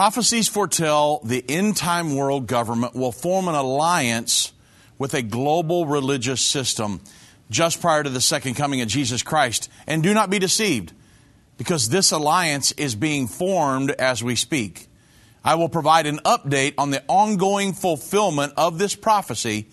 [0.00, 4.54] Prophecies foretell the end time world government will form an alliance
[4.96, 7.02] with a global religious system
[7.50, 9.68] just prior to the second coming of Jesus Christ.
[9.86, 10.94] And do not be deceived,
[11.58, 14.88] because this alliance is being formed as we speak.
[15.44, 19.68] I will provide an update on the ongoing fulfillment of this prophecy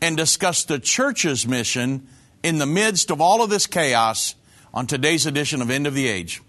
[0.00, 2.06] and discuss the church's mission
[2.44, 4.36] in the midst of all of this chaos
[4.72, 6.40] on today's edition of End of the Age.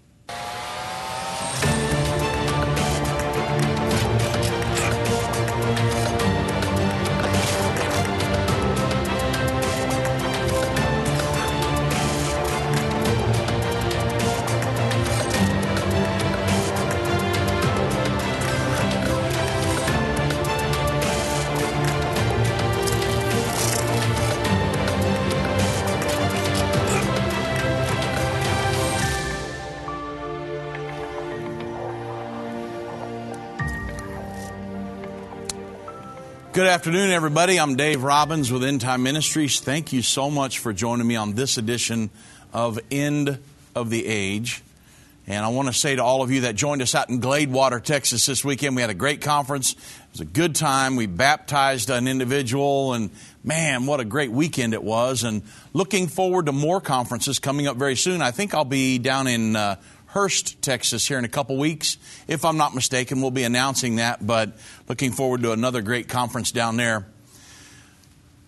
[36.64, 37.60] Good afternoon, everybody.
[37.60, 39.60] I'm Dave Robbins with End Time Ministries.
[39.60, 42.08] Thank you so much for joining me on this edition
[42.54, 43.38] of End
[43.74, 44.62] of the Age.
[45.26, 47.82] And I want to say to all of you that joined us out in Gladewater,
[47.82, 49.72] Texas this weekend, we had a great conference.
[49.74, 49.78] It
[50.12, 50.96] was a good time.
[50.96, 53.10] We baptized an individual, and
[53.44, 55.22] man, what a great weekend it was.
[55.22, 55.42] And
[55.74, 58.22] looking forward to more conferences coming up very soon.
[58.22, 59.76] I think I'll be down in uh,
[60.14, 61.98] Hurst, Texas, here in a couple weeks.
[62.28, 64.52] If I'm not mistaken, we'll be announcing that, but
[64.88, 67.04] looking forward to another great conference down there.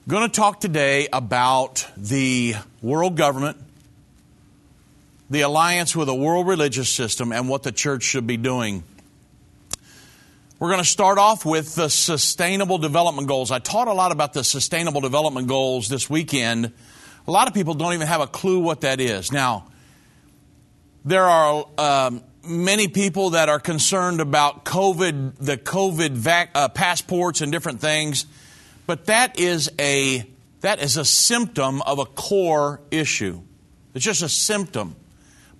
[0.06, 3.56] Going to talk today about the world government,
[5.28, 8.84] the alliance with a world religious system, and what the church should be doing.
[10.60, 13.50] We're going to start off with the Sustainable Development Goals.
[13.50, 16.72] I taught a lot about the Sustainable Development Goals this weekend.
[17.26, 19.32] A lot of people don't even have a clue what that is.
[19.32, 19.66] Now,
[21.06, 27.40] there are um, many people that are concerned about COVID, the COVID vac- uh, passports
[27.40, 28.26] and different things,
[28.86, 30.26] but that is a
[30.62, 33.40] that is a symptom of a core issue.
[33.94, 34.96] It's just a symptom.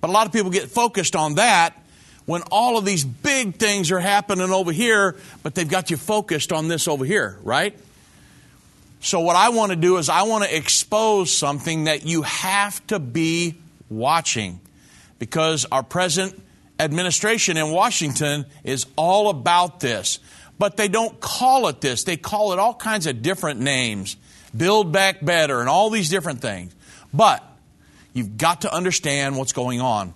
[0.01, 1.81] But a lot of people get focused on that
[2.25, 6.53] when all of these big things are happening over here, but they've got you focused
[6.53, 7.79] on this over here, right?
[9.01, 12.85] So, what I want to do is I want to expose something that you have
[12.89, 13.55] to be
[13.89, 14.61] watching
[15.19, 16.41] because our present
[16.79, 20.19] administration in Washington is all about this.
[20.59, 24.17] But they don't call it this, they call it all kinds of different names
[24.57, 26.75] Build Back Better and all these different things.
[27.13, 27.45] But
[28.15, 30.15] you've got to understand what's going on.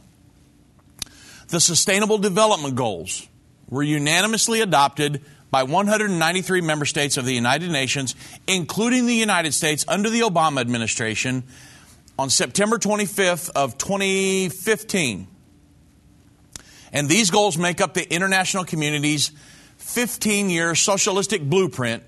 [1.48, 3.26] The Sustainable Development Goals
[3.68, 8.14] were unanimously adopted by 193 member states of the United Nations,
[8.46, 11.42] including the United States under the Obama administration
[12.20, 15.26] on September 25th of 2015.
[16.92, 19.32] And these goals make up the international community's
[19.78, 22.02] 15-year socialistic blueprint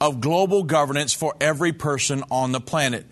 [0.00, 3.04] of global governance for every person on the planet.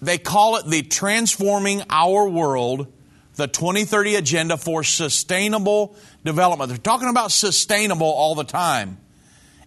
[0.00, 2.90] They call it the Transforming Our World,
[3.34, 6.70] the 2030 Agenda for Sustainable Development.
[6.70, 8.96] They're talking about sustainable all the time.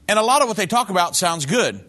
[0.08, 1.86] And a lot of what they talk about sounds good.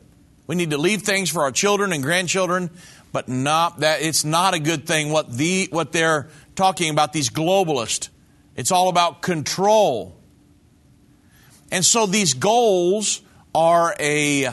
[0.47, 2.71] We need to leave things for our children and grandchildren
[3.15, 7.31] but not that it's not a good thing what the what they're talking about these
[7.31, 8.09] globalists
[8.57, 10.15] it's all about control
[11.71, 13.23] and so these goals
[13.55, 14.49] are a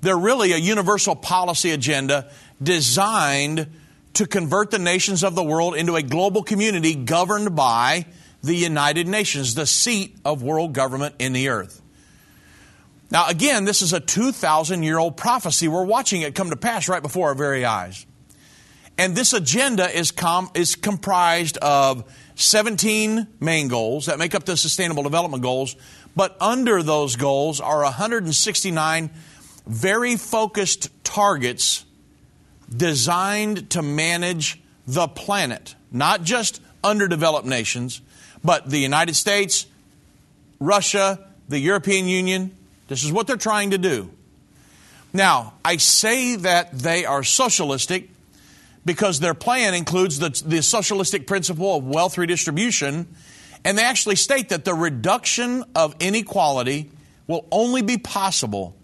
[0.00, 2.30] they're really a universal policy agenda
[2.62, 3.66] designed
[4.14, 8.06] to convert the nations of the world into a global community governed by
[8.42, 11.80] the United Nations, the seat of world government in the earth.
[13.14, 15.68] Now, again, this is a 2,000 year old prophecy.
[15.68, 18.04] We're watching it come to pass right before our very eyes.
[18.98, 24.56] And this agenda is, com- is comprised of 17 main goals that make up the
[24.56, 25.76] Sustainable Development Goals,
[26.16, 29.10] but under those goals are 169
[29.64, 31.84] very focused targets
[32.76, 38.00] designed to manage the planet, not just underdeveloped nations,
[38.42, 39.66] but the United States,
[40.58, 42.56] Russia, the European Union.
[42.88, 44.10] This is what they're trying to do.
[45.12, 48.10] Now, I say that they are socialistic
[48.84, 53.06] because their plan includes the, the socialistic principle of wealth redistribution,
[53.64, 56.90] and they actually state that the reduction of inequality
[57.26, 58.76] will only be possible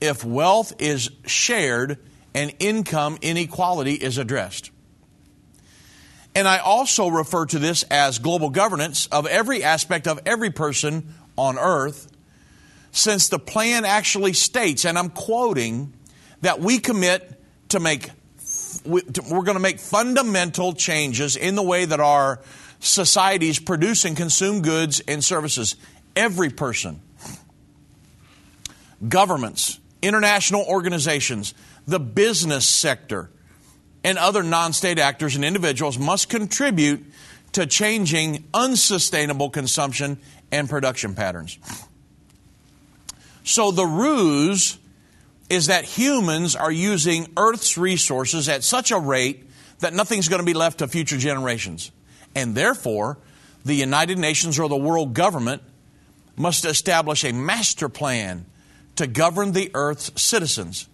[0.00, 1.98] if wealth is shared
[2.34, 4.70] and income inequality is addressed.
[6.34, 11.14] And I also refer to this as global governance of every aspect of every person
[11.36, 12.11] on earth,
[12.92, 15.94] since the plan actually states, and I'm quoting,
[16.42, 17.40] that we commit
[17.70, 18.10] to make
[18.84, 19.02] we're
[19.42, 22.40] going to make fundamental changes in the way that our
[22.80, 25.76] societies produce and consume goods and services.
[26.16, 27.00] Every person,
[29.08, 31.54] governments, international organizations,
[31.86, 33.30] the business sector,
[34.04, 37.04] and other non state actors and individuals must contribute
[37.52, 40.18] to changing unsustainable consumption
[40.50, 41.58] and production patterns.
[43.44, 44.78] So the ruse
[45.48, 49.44] is that humans are using Earth's resources at such a rate
[49.80, 51.90] that nothing's going to be left to future generations.
[52.34, 53.18] And therefore,
[53.64, 55.62] the United Nations or the world government
[56.36, 58.46] must establish a master plan
[58.96, 60.88] to govern the Earth's citizens.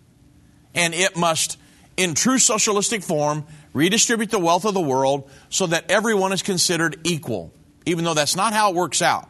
[0.75, 1.59] And it must,
[1.97, 7.01] in true socialistic form, redistribute the wealth of the world so that everyone is considered
[7.05, 7.53] equal,
[7.87, 9.29] even though that's not how it works out.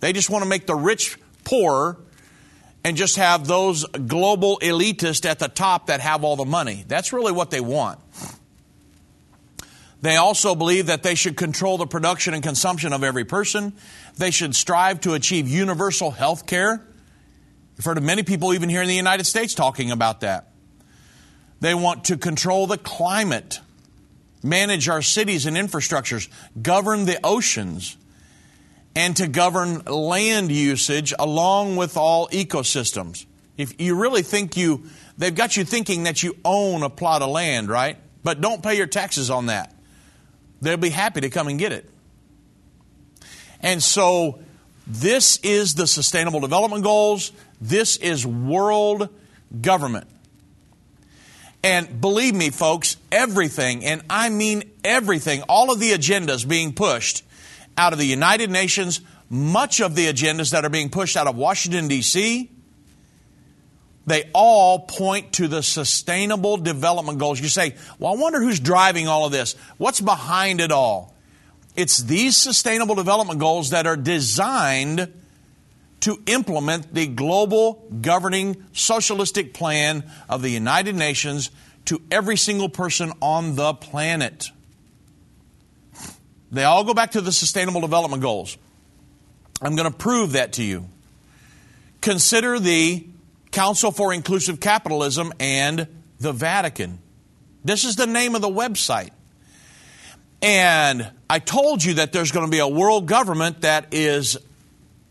[0.00, 1.98] They just want to make the rich poorer
[2.86, 6.84] and just have those global elitists at the top that have all the money.
[6.86, 7.98] That's really what they want.
[10.02, 13.72] They also believe that they should control the production and consumption of every person.
[14.18, 16.86] They should strive to achieve universal health care.
[17.76, 20.52] You've heard of many people, even here in the United States, talking about that.
[21.58, 23.58] They want to control the climate,
[24.44, 26.28] manage our cities and infrastructures,
[26.62, 27.96] govern the oceans,
[28.96, 33.26] and to govern land usage along with all ecosystems.
[33.56, 34.84] If you really think you,
[35.16, 37.98] they've got you thinking that you own a plot of land, right?
[38.24, 39.72] But don't pay your taxes on that
[40.60, 41.88] they'll be happy to come and get it.
[43.60, 44.40] And so,
[44.86, 47.32] this is the Sustainable Development Goals.
[47.60, 49.08] This is world
[49.60, 50.06] government.
[51.64, 57.24] And believe me, folks, everything, and I mean everything, all of the agendas being pushed
[57.76, 61.36] out of the United Nations, much of the agendas that are being pushed out of
[61.36, 62.50] Washington, D.C.,
[64.06, 67.40] they all point to the sustainable development goals.
[67.40, 69.56] You say, well, I wonder who's driving all of this.
[69.78, 71.16] What's behind it all?
[71.74, 75.12] It's these sustainable development goals that are designed
[76.00, 81.50] to implement the global governing socialistic plan of the United Nations
[81.86, 84.50] to every single person on the planet.
[86.56, 88.56] They all go back to the sustainable development goals.
[89.60, 90.86] I'm going to prove that to you.
[92.00, 93.06] Consider the
[93.50, 95.88] Council for Inclusive Capitalism, and
[96.20, 96.98] the Vatican.
[97.64, 99.10] This is the name of the website.
[100.42, 104.36] And I told you that there's going to be a world government that is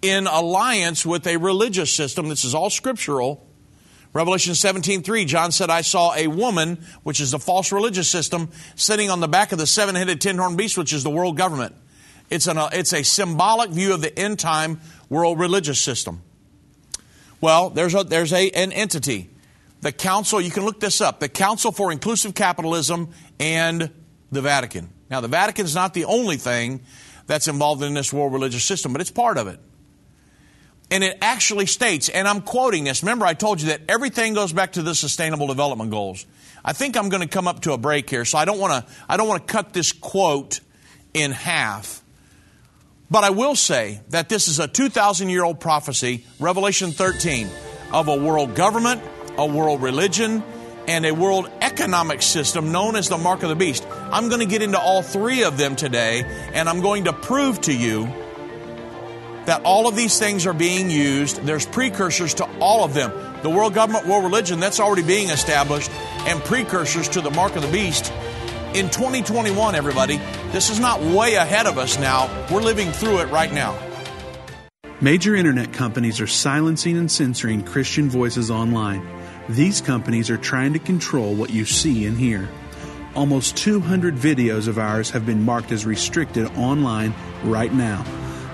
[0.01, 2.29] in alliance with a religious system.
[2.29, 3.44] This is all scriptural.
[4.15, 9.09] Revelation 17:3 John said I saw a woman which is the false religious system sitting
[9.09, 11.75] on the back of the seven-headed ten-horned beast which is the world government.
[12.29, 14.79] It's an, uh, it's a symbolic view of the end time
[15.09, 16.21] world religious system.
[17.41, 19.29] Well, there's, a, there's a, an entity,
[19.81, 23.91] the Council, you can look this up, the Council for Inclusive Capitalism and
[24.31, 24.91] the Vatican.
[25.09, 26.79] Now, the Vatican is not the only thing
[27.27, 29.59] that's involved in this world religious system, but it's part of it.
[30.91, 33.01] And it actually states, and I'm quoting this.
[33.01, 36.25] Remember, I told you that everything goes back to the Sustainable Development Goals.
[36.63, 38.85] I think I'm going to come up to a break here, so I don't want
[38.85, 38.93] to.
[39.09, 40.59] I don't want to cut this quote
[41.13, 42.03] in half.
[43.09, 47.49] But I will say that this is a 2,000 year old prophecy, Revelation 13,
[47.91, 49.01] of a world government,
[49.37, 50.43] a world religion,
[50.87, 53.87] and a world economic system known as the mark of the beast.
[54.11, 56.23] I'm going to get into all three of them today,
[56.53, 58.11] and I'm going to prove to you
[59.45, 61.37] that all of these things are being used.
[61.43, 63.11] There's precursors to all of them.
[63.43, 65.91] The world government, world religion, that's already being established,
[66.27, 68.11] and precursors to the mark of the beast
[68.75, 70.17] in 2021, everybody.
[70.51, 72.29] This is not way ahead of us now.
[72.51, 73.77] We're living through it right now.
[74.99, 79.07] Major internet companies are silencing and censoring Christian voices online.
[79.47, 82.49] These companies are trying to control what you see and hear.
[83.15, 88.03] Almost 200 videos of ours have been marked as restricted online right now.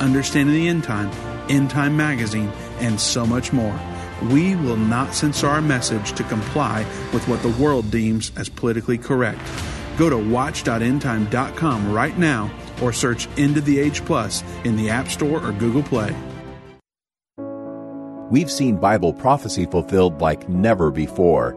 [0.00, 1.10] Understanding the End Time,
[1.50, 3.78] End Time Magazine, and so much more.
[4.30, 6.80] We will not censor our message to comply
[7.12, 9.40] with what the world deems as politically correct.
[9.96, 12.50] Go to watch.endtime.com right now
[12.82, 16.14] or search End of the Age Plus in the App Store or Google Play.
[18.30, 21.56] We've seen Bible prophecy fulfilled like never before.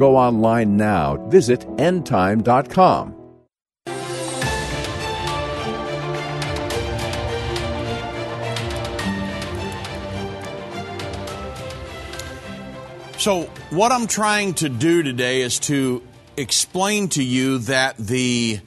[0.00, 1.16] Go online now.
[1.28, 3.14] Visit endtime.com.
[13.18, 16.02] So, what I'm trying to do today is to
[16.38, 18.60] explain to you that the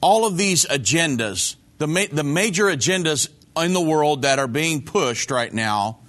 [0.00, 4.82] all of these agendas, the ma- the major agendas in the world that are being
[4.82, 5.99] pushed right now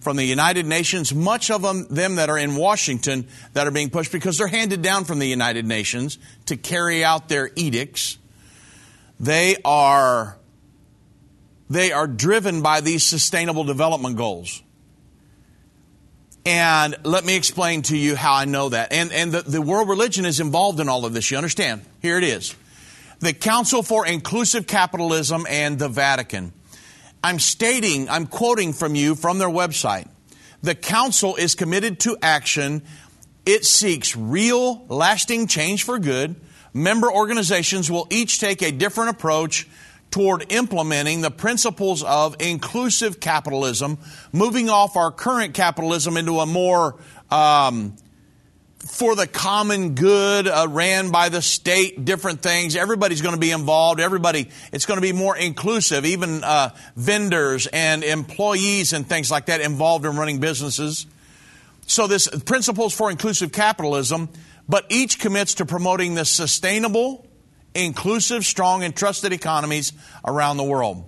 [0.00, 3.90] from the United Nations, much of them, them that are in Washington that are being
[3.90, 8.18] pushed because they're handed down from the United Nations to carry out their edicts.
[9.18, 10.38] They are
[11.68, 14.62] they are driven by these sustainable development goals.
[16.44, 18.92] And let me explain to you how I know that.
[18.92, 21.30] And, and the, the world religion is involved in all of this.
[21.30, 21.82] You understand?
[22.00, 22.56] Here it is.
[23.20, 26.52] The Council for Inclusive Capitalism and the Vatican.
[27.22, 30.08] I'm stating, I'm quoting from you from their website.
[30.62, 32.82] The Council is committed to action.
[33.46, 36.36] It seeks real, lasting change for good.
[36.72, 39.68] Member organizations will each take a different approach
[40.10, 43.98] toward implementing the principles of inclusive capitalism,
[44.32, 46.96] moving off our current capitalism into a more
[47.30, 47.96] um,
[48.86, 52.74] for the common good, uh, ran by the state, different things.
[52.76, 54.00] Everybody's going to be involved.
[54.00, 56.06] Everybody, it's going to be more inclusive.
[56.06, 61.06] Even uh, vendors and employees and things like that involved in running businesses.
[61.86, 64.30] So this principles for inclusive capitalism,
[64.68, 67.26] but each commits to promoting the sustainable
[67.74, 69.92] inclusive, strong, and trusted economies
[70.24, 71.04] around the world.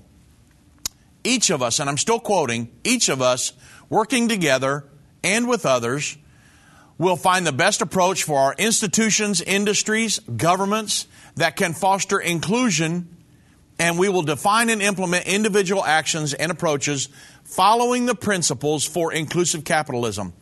[1.25, 3.53] Each of us, and I'm still quoting, each of us
[3.89, 4.85] working together
[5.23, 6.17] and with others
[7.03, 11.07] will find the best approach for our institutions, industries, governments
[11.37, 13.17] that can foster inclusion,
[13.79, 17.09] and we will define and implement individual actions and approaches
[17.45, 20.33] following the principles for inclusive capitalism.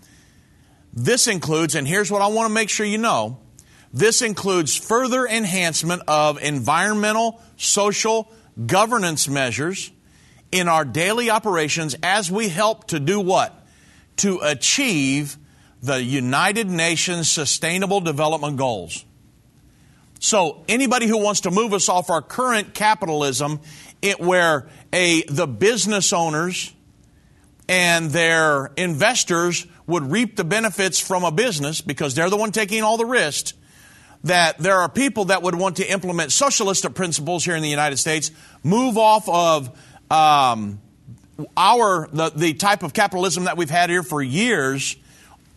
[0.93, 3.39] This includes, and here's what I want to make sure you know
[3.93, 8.31] this includes further enhancement of environmental, social,
[8.67, 9.91] governance measures
[10.53, 13.67] in our daily operations as we help to do what?
[14.19, 15.39] To achieve
[15.83, 19.05] the United Nations Sustainable Development Goals.
[20.19, 23.61] So anybody who wants to move us off our current capitalism,
[24.03, 26.75] it, where a the business owners
[27.69, 32.83] and their investors would reap the benefits from a business because they're the one taking
[32.83, 33.57] all the risk
[34.25, 37.97] that there are people that would want to implement socialistic principles here in the United
[37.97, 38.31] States,
[38.63, 39.71] move off of
[40.11, 40.81] um,
[41.57, 44.97] our the, the type of capitalism that we've had here for years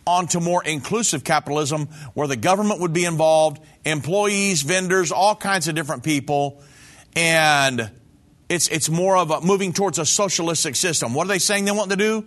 [0.06, 5.74] onto more inclusive capitalism where the government would be involved, employees, vendors, all kinds of
[5.74, 6.62] different people,
[7.16, 7.90] and
[8.48, 11.14] it's it's more of a moving towards a socialistic system.
[11.14, 12.26] What are they saying they want to do?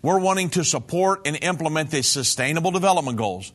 [0.00, 3.52] We're wanting to support and implement the sustainable development goals.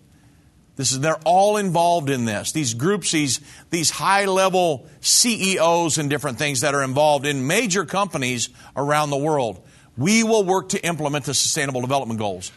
[0.75, 2.51] This is, they're all involved in this.
[2.51, 3.39] These groups, these,
[3.70, 9.18] these high level CEOs and different things that are involved in major companies around the
[9.18, 9.65] world.
[9.96, 12.51] We will work to implement the Sustainable Development Goals.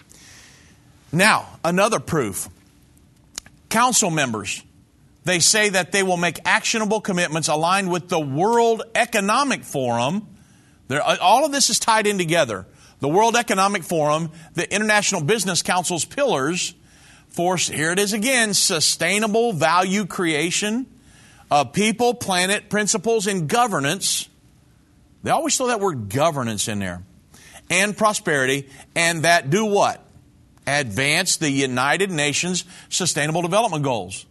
[1.17, 2.51] Now, another proof.
[3.71, 4.63] Council members,
[5.25, 10.29] they say that they will make actionable commitments aligned with the World Economic Forum.
[10.89, 12.67] They're, uh, all of this is tied in together.
[13.01, 16.75] The World Economic Forum, the International Business Council's pillars,
[17.29, 20.85] for, here it is again, sustainable value creation
[21.51, 24.29] of people, planet, principles, and governance.
[25.23, 27.03] They always throw that word governance in there.
[27.71, 30.06] And prosperity, and that do what?
[30.67, 34.27] Advance the United Nations Sustainable Development Goals.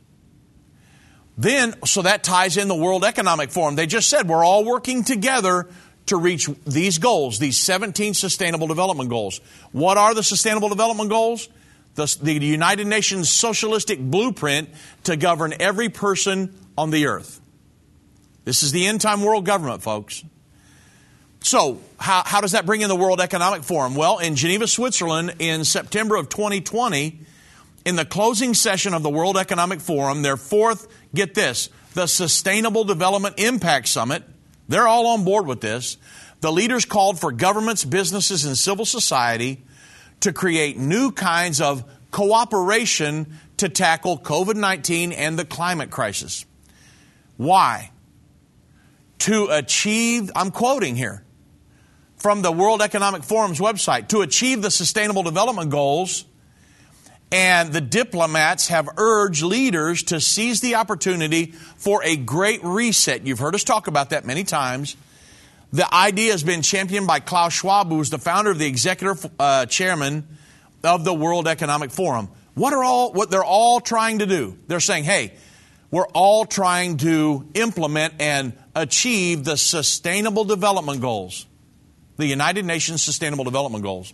[1.38, 3.76] Then, so that ties in the World Economic Forum.
[3.76, 5.68] They just said we're all working together
[6.06, 9.42] to reach these goals, these 17 Sustainable Development Goals.
[9.72, 11.50] What are the Sustainable Development Goals?
[11.96, 14.70] the, the United Nations socialistic blueprint
[15.06, 17.42] to govern every person on the earth.
[18.44, 20.24] This is the end time world government, folks.
[21.46, 23.94] So, how, how does that bring in the World Economic Forum?
[23.94, 27.20] Well, in Geneva, Switzerland, in September of 2020,
[27.86, 32.84] in the closing session of the World Economic Forum, their fourth, get this, the Sustainable
[32.84, 34.24] Development Impact Summit,
[34.68, 35.98] they're all on board with this.
[36.42, 39.62] The leaders called for governments, businesses, and civil society
[40.22, 46.44] to create new kinds of cooperation to tackle COVID 19 and the climate crisis.
[47.38, 47.92] Why?
[49.20, 51.22] To achieve, I'm quoting here,
[52.26, 56.26] from the World Economic Forum's website to achieve the Sustainable Development Goals.
[57.32, 63.28] And the diplomats have urged leaders to seize the opportunity for a great reset.
[63.28, 64.98] You've heard us talk about that many times.
[65.72, 69.30] The idea has been championed by Klaus Schwab, who is the founder of the executive
[69.40, 70.28] uh, chairman
[70.84, 72.30] of the World Economic Forum.
[72.56, 74.58] What are all what they're all trying to do?
[74.66, 75.36] They're saying, "Hey,
[75.92, 81.46] we're all trying to implement and achieve the sustainable development goals."
[82.18, 84.14] The United Nations Sustainable Development Goals.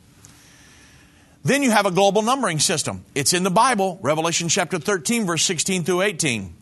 [1.44, 3.04] Then you have a global numbering system.
[3.16, 6.56] It's in the Bible, Revelation chapter 13, verse 16 through 18.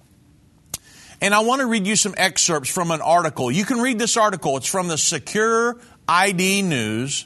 [1.22, 3.52] And I want to read you some excerpts from an article.
[3.52, 4.56] You can read this article.
[4.56, 5.78] It's from the Secure
[6.08, 7.26] ID News.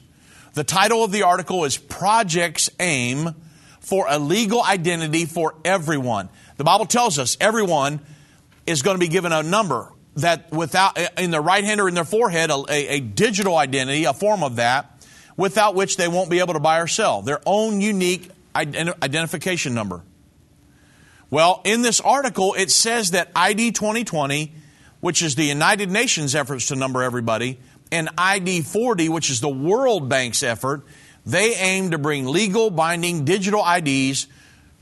[0.55, 3.35] The title of the article is Projects Aim
[3.79, 6.29] for a Legal Identity for Everyone.
[6.57, 7.99] The Bible tells us everyone
[8.65, 11.95] is going to be given a number that without in their right hand or in
[11.95, 15.03] their forehead a, a, digital identity, a form of that,
[15.35, 20.03] without which they won't be able to buy or sell their own unique identification number.
[21.31, 24.53] Well, in this article, it says that ID 2020,
[24.99, 27.59] which is the United Nations efforts to number everybody,
[27.91, 30.83] and ID 4D, which is the World Bank's effort,
[31.25, 34.27] they aim to bring legal binding digital IDs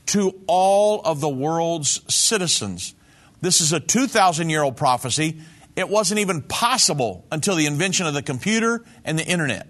[0.06, 2.94] to all of the world's citizens.
[3.42, 5.42] This is a 2,000 year old prophecy.
[5.76, 9.68] It wasn't even possible until the invention of the computer and the internet.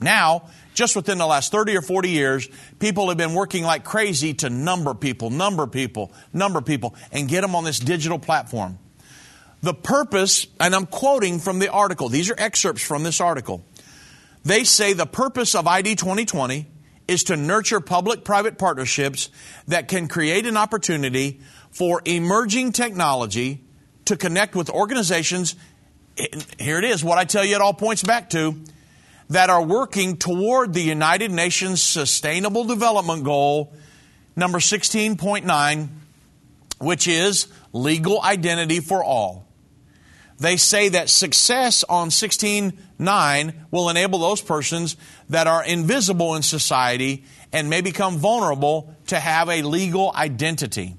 [0.00, 4.34] Now, just within the last 30 or 40 years, people have been working like crazy
[4.34, 8.78] to number people, number people, number people, and get them on this digital platform.
[9.60, 13.64] The purpose, and I'm quoting from the article, these are excerpts from this article.
[14.44, 16.66] They say the purpose of ID 2020
[17.06, 19.30] is to nurture public private partnerships
[19.68, 21.40] that can create an opportunity
[21.72, 23.64] for emerging technology
[24.04, 25.56] to connect with organizations.
[26.58, 28.60] Here it is, what I tell you it all points back to
[29.30, 33.72] that are working toward the United Nations Sustainable Development Goal
[34.36, 35.88] number 16.9,
[36.78, 39.48] which is legal identity for all.
[40.38, 44.96] They say that success on 16.9 will enable those persons
[45.30, 50.96] that are invisible in society and may become vulnerable to have a legal identity.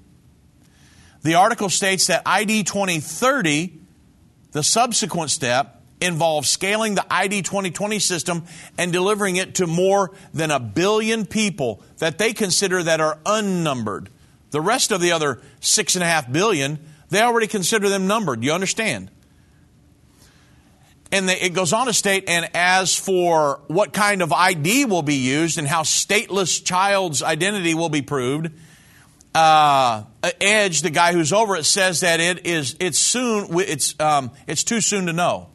[1.24, 3.80] The article states that ID 2030,
[4.52, 8.44] the subsequent step, involves scaling the ID 2020 system
[8.78, 14.10] and delivering it to more than a billion people that they consider that are unnumbered.
[14.52, 16.78] The rest of the other six and a half billion,
[17.10, 18.44] they already consider them numbered.
[18.44, 19.10] You understand?
[21.12, 25.16] And it goes on to state, and as for what kind of ID will be
[25.16, 28.52] used and how stateless child's identity will be proved,
[29.36, 30.04] uh,
[30.39, 34.63] Edge, the guy who's over it, says that it is it's soon it's um, it's
[34.63, 35.50] too soon to know.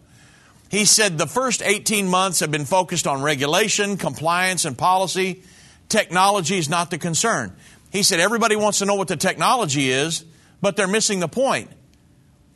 [0.70, 5.42] He said the first 18 months have been focused on regulation, compliance, and policy.
[5.88, 7.54] Technology is not the concern.
[7.90, 10.24] He said everybody wants to know what the technology is,
[10.60, 11.70] but they're missing the point.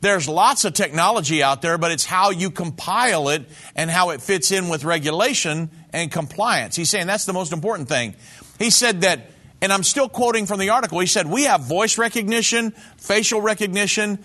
[0.01, 4.21] There's lots of technology out there, but it's how you compile it and how it
[4.21, 6.75] fits in with regulation and compliance.
[6.75, 8.13] He's saying that's the most important thing.
[8.59, 9.29] He said that
[9.63, 10.99] and I'm still quoting from the article.
[10.99, 14.21] He said, We have voice recognition, facial recognition,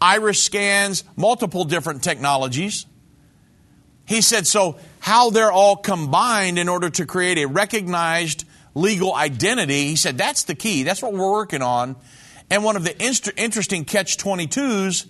[0.00, 2.86] iris scans, multiple different technologies.
[4.04, 8.44] He said, So, how they're all combined in order to create a recognized
[8.76, 10.84] legal identity, he said, That's the key.
[10.84, 11.96] That's what we're working on.
[12.48, 15.08] And one of the inst- interesting catch 22s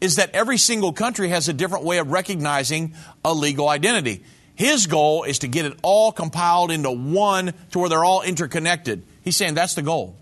[0.00, 4.22] is that every single country has a different way of recognizing a legal identity.
[4.54, 9.02] His goal is to get it all compiled into one to where they're all interconnected.
[9.26, 10.16] He's saying that's the goal.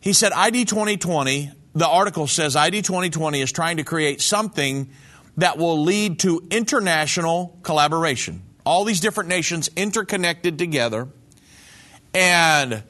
[0.00, 4.88] He said ID 2020, the article says ID 2020 is trying to create something
[5.36, 8.40] that will lead to international collaboration.
[8.64, 11.08] All these different nations interconnected together.
[12.14, 12.82] And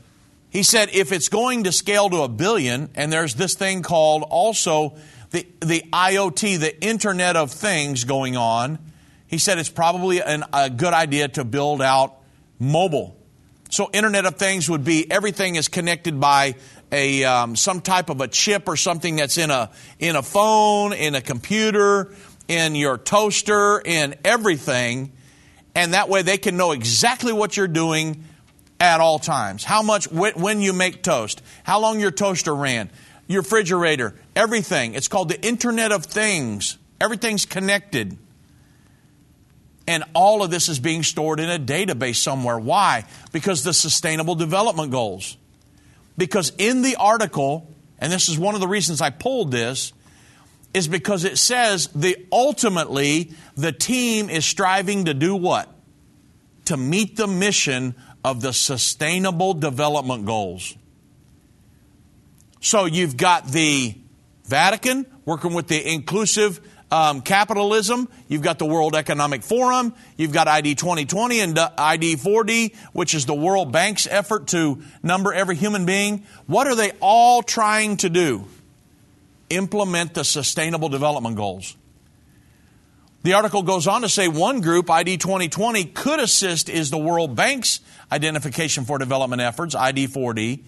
[0.50, 4.22] he said if it's going to scale to a billion, and there's this thing called
[4.22, 4.96] also
[5.32, 8.78] the, the IoT, the Internet of Things going on,
[9.26, 12.18] he said it's probably an, a good idea to build out
[12.60, 13.19] mobile
[13.70, 16.56] so Internet of Things would be everything is connected by
[16.92, 20.92] a um, some type of a chip or something that's in a in a phone,
[20.92, 22.12] in a computer,
[22.48, 25.12] in your toaster, in everything,
[25.74, 28.24] and that way they can know exactly what you're doing
[28.80, 29.62] at all times.
[29.62, 32.90] How much, when you make toast, how long your toaster ran,
[33.28, 34.94] your refrigerator, everything.
[34.94, 36.78] It's called the Internet of Things.
[37.00, 38.18] Everything's connected.
[39.86, 42.58] And all of this is being stored in a database somewhere.
[42.58, 43.04] Why?
[43.32, 45.36] Because the Sustainable Development Goals.
[46.16, 49.92] Because in the article, and this is one of the reasons I pulled this,
[50.72, 55.68] is because it says the ultimately the team is striving to do what?
[56.66, 60.76] To meet the mission of the Sustainable Development Goals.
[62.60, 63.94] So you've got the
[64.44, 66.60] Vatican working with the inclusive
[66.90, 68.08] um, capitalism.
[68.28, 69.94] You've got the World Economic Forum.
[70.16, 75.32] You've got ID 2020 and ID 4D, which is the World Bank's effort to number
[75.32, 76.24] every human being.
[76.46, 78.46] What are they all trying to do?
[79.50, 81.76] Implement the Sustainable Development Goals.
[83.22, 87.36] The article goes on to say one group, ID 2020, could assist is the World
[87.36, 90.62] Bank's Identification for Development Efforts, ID 4D,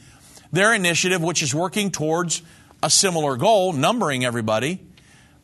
[0.52, 2.42] their initiative, which is working towards
[2.82, 4.80] a similar goal, numbering everybody.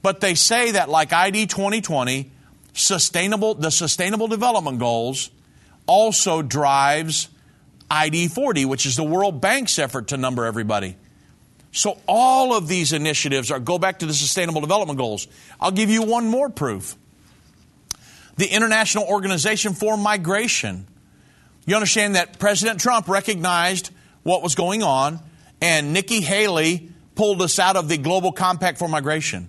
[0.02, 2.30] But they say that, like ID 2020,
[2.72, 5.30] sustainable, the Sustainable Development Goals
[5.86, 7.28] also drives
[7.90, 10.96] ID 4D, which is the World Bank's effort to number everybody.
[11.72, 15.26] So all of these initiatives are go back to the Sustainable Development Goals.
[15.60, 16.96] I'll give you one more proof.
[18.36, 20.86] The International Organization for Migration.
[21.66, 23.90] You understand that President Trump recognized
[24.22, 25.20] what was going on,
[25.60, 29.48] and Nikki Haley pulled us out of the Global Compact for Migration.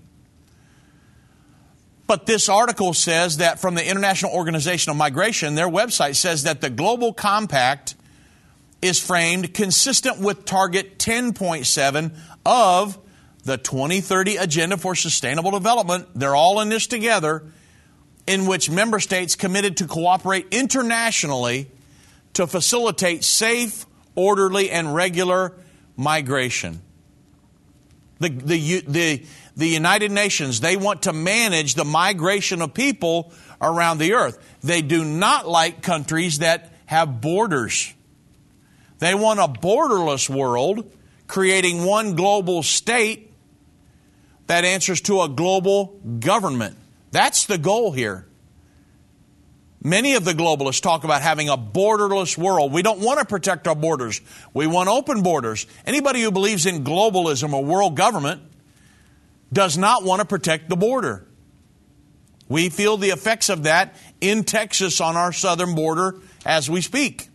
[2.09, 6.59] But this article says that from the International Organization of Migration, their website says that
[6.59, 7.93] the Global Compact
[8.81, 12.15] is framed consistent with Target 10.7
[12.47, 12.97] of
[13.43, 16.07] the 2030 Agenda for Sustainable Development.
[16.15, 17.43] They're all in this together,
[18.25, 21.69] in which member states committed to cooperate internationally
[22.33, 25.53] to facilitate safe, orderly, and regular
[25.95, 26.81] migration.
[28.19, 33.97] The, the, the, the United Nations, they want to manage the migration of people around
[33.97, 34.37] the earth.
[34.61, 37.93] They do not like countries that have borders.
[38.99, 40.91] They want a borderless world,
[41.27, 43.31] creating one global state
[44.47, 46.75] that answers to a global government.
[47.11, 48.25] That's the goal here.
[49.81, 52.73] Many of the globalists talk about having a borderless world.
[52.73, 54.19] We don't want to protect our borders.
[54.53, 55.67] We want open borders.
[55.85, 58.41] Anybody who believes in globalism or world government
[59.53, 61.25] does not want to protect the border.
[62.49, 67.29] We feel the effects of that in Texas on our southern border as we speak.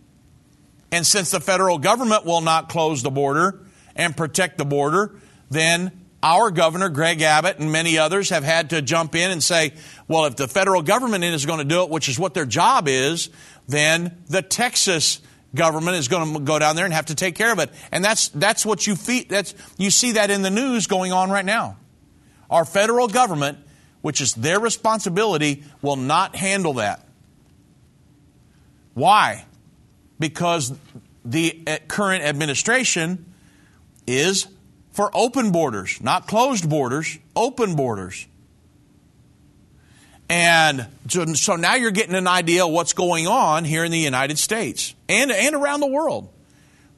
[0.92, 3.60] And since the federal government will not close the border
[3.96, 5.18] and protect the border,
[5.50, 9.74] then our governor, Greg Abbott, and many others have had to jump in and say,
[10.08, 12.88] well, if the federal government is going to do it, which is what their job
[12.88, 13.28] is,
[13.68, 15.20] then the Texas
[15.54, 17.68] government is going to go down there and have to take care of it.
[17.92, 21.30] And that's, that's what you, feel, that's, you see that in the news going on
[21.30, 21.76] right now.
[22.48, 23.58] Our federal government,
[24.00, 27.06] which is their responsibility, will not handle that.
[28.94, 29.44] Why?
[30.18, 30.72] Because
[31.22, 33.26] the uh, current administration
[34.06, 34.46] is
[34.94, 38.26] for open borders, not closed borders, open borders.
[40.28, 44.38] And so now you're getting an idea of what's going on here in the United
[44.38, 46.32] States and, and around the world.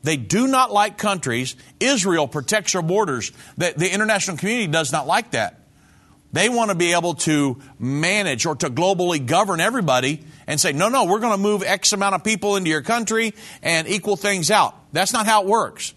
[0.02, 1.56] They do not like countries.
[1.80, 3.32] Israel protects our borders.
[3.56, 5.58] The, the international community does not like that.
[6.32, 10.90] They want to be able to manage or to globally govern everybody and say, no,
[10.90, 13.32] no, we're going to move X amount of people into your country
[13.62, 14.76] and equal things out.
[14.92, 15.94] That's not how it works.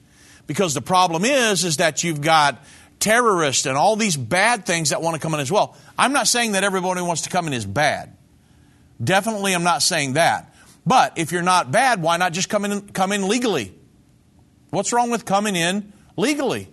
[0.50, 2.66] Because the problem is, is that you've got
[3.00, 5.78] terrorists and all these bad things that want to come in as well.
[5.96, 8.18] I'm not saying that everybody who wants to come in is bad.
[9.02, 10.56] Definitely, I'm not saying that.
[10.88, 13.76] But if you're not bad, why not just come in, come in legally?
[14.72, 16.68] What's wrong with coming in legally?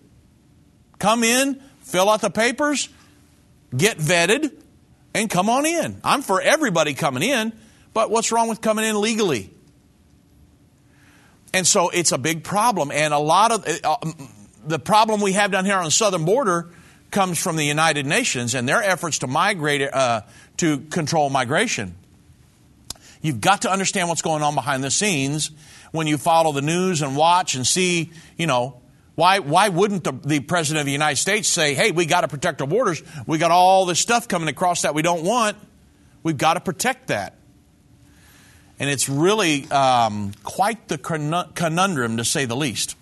[0.99, 2.89] Come in, fill out the papers,
[3.77, 4.55] get vetted,
[5.13, 6.01] and come on in.
[6.03, 7.53] I'm for everybody coming in,
[7.93, 9.51] but what's wrong with coming in legally?
[11.57, 12.91] And so it's a big problem.
[12.91, 13.97] And a lot of uh,
[14.67, 16.69] the problem we have down here on the southern border
[17.11, 20.21] comes from the United Nations and their efforts to migrate, uh,
[20.59, 21.95] to control migration.
[23.23, 25.51] You've got to understand what's going on behind the scenes
[25.93, 28.83] when you follow the news and watch and see, you know,
[29.15, 32.29] why, why wouldn't the, the President of the United States say, hey, we got to
[32.29, 33.03] protect our borders.
[33.27, 35.57] We got all this stuff coming across that we don't want.
[36.23, 37.36] We've got to protect that.
[38.79, 42.97] And it's really um, quite the conundrum, to say the least.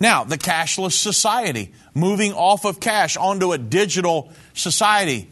[0.00, 5.30] Now, the cashless society, moving off of cash onto a digital society.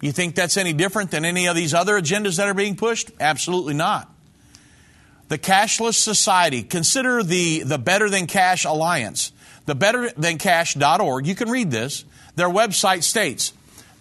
[0.00, 3.10] You think that's any different than any of these other agendas that are being pushed?
[3.20, 4.10] Absolutely not.
[5.28, 9.32] The cashless society, consider the, the Better Than Cash Alliance.
[9.66, 12.04] The betterthancash.org, you can read this.
[12.36, 13.52] Their website states,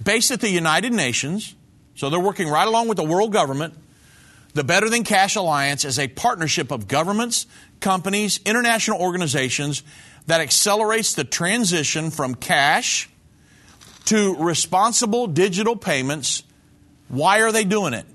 [0.04, 1.56] based at the United Nations,
[1.96, 3.74] so they're working right along with the world government,
[4.60, 7.48] the Better Than Cash Alliance is a partnership of governments,
[7.80, 9.84] companies, international organizations
[10.28, 13.10] that accelerates the transition from cash
[14.04, 16.44] to responsible digital payments.
[17.08, 18.06] Why are they doing it?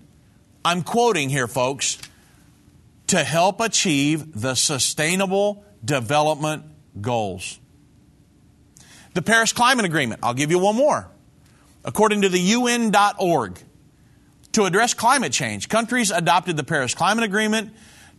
[0.63, 1.97] I'm quoting here, folks,
[3.07, 6.65] to help achieve the sustainable development
[7.01, 7.59] goals.
[9.15, 11.09] The Paris Climate Agreement, I'll give you one more.
[11.87, 13.59] According to the UN.org,
[14.55, 17.73] to address climate change, countries adopted the Paris Climate Agreement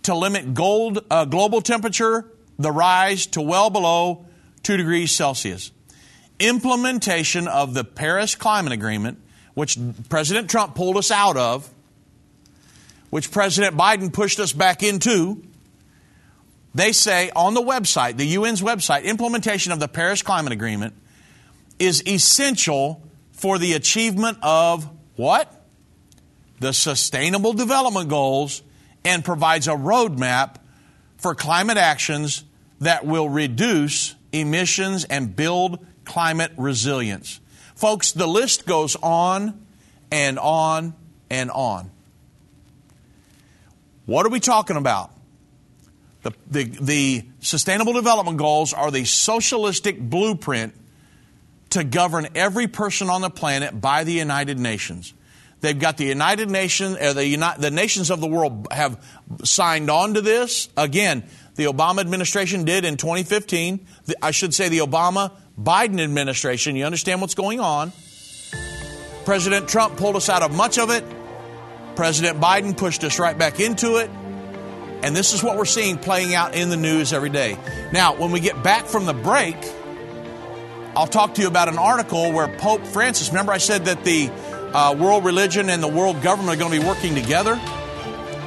[0.04, 4.26] to limit gold, uh, global temperature, the rise to well below
[4.63, 5.71] 2 degrees Celsius.
[6.39, 9.17] Implementation of the Paris Climate Agreement,
[9.54, 9.78] which
[10.10, 11.69] President Trump pulled us out of,
[13.10, 15.41] which President Biden pushed us back into,
[16.74, 20.93] they say on the website, the UN's website, implementation of the Paris Climate Agreement
[21.80, 25.64] is essential for the achievement of what?
[26.60, 28.63] The Sustainable Development Goals
[29.04, 30.56] and provides a roadmap
[31.18, 32.44] for climate actions
[32.80, 37.39] that will reduce emissions and build climate resilience.
[37.76, 39.65] Folks, the list goes on
[40.12, 40.94] and on
[41.30, 41.91] and on.
[44.06, 45.12] What are we talking about?
[46.22, 50.74] The, the, the Sustainable Development Goals are the socialistic blueprint
[51.72, 55.13] to govern every person on the planet by the United Nations.
[55.62, 59.04] They've got the United Nations, uh, the, United, the nations of the world have
[59.44, 60.70] signed on to this.
[60.78, 61.24] Again,
[61.56, 63.86] the Obama administration did in 2015.
[64.06, 66.76] The, I should say the Obama Biden administration.
[66.76, 67.94] You understand what's going on.
[69.24, 71.04] President Trump pulled us out of much of it.
[71.96, 74.10] President Biden pushed us right back into it.
[75.02, 77.58] And this is what we're seeing playing out in the news every day.
[77.91, 79.56] Now, when we get back from the break,
[80.96, 84.30] I'll talk to you about an article where Pope Francis, remember I said that the
[84.76, 87.58] uh, world religion and the world government are going to be working together?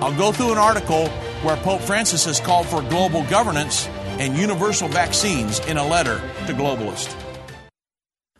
[0.01, 1.09] I'll go through an article
[1.43, 3.88] where Pope Francis has called for global governance
[4.19, 7.28] and universal vaccines in a letter to globalists.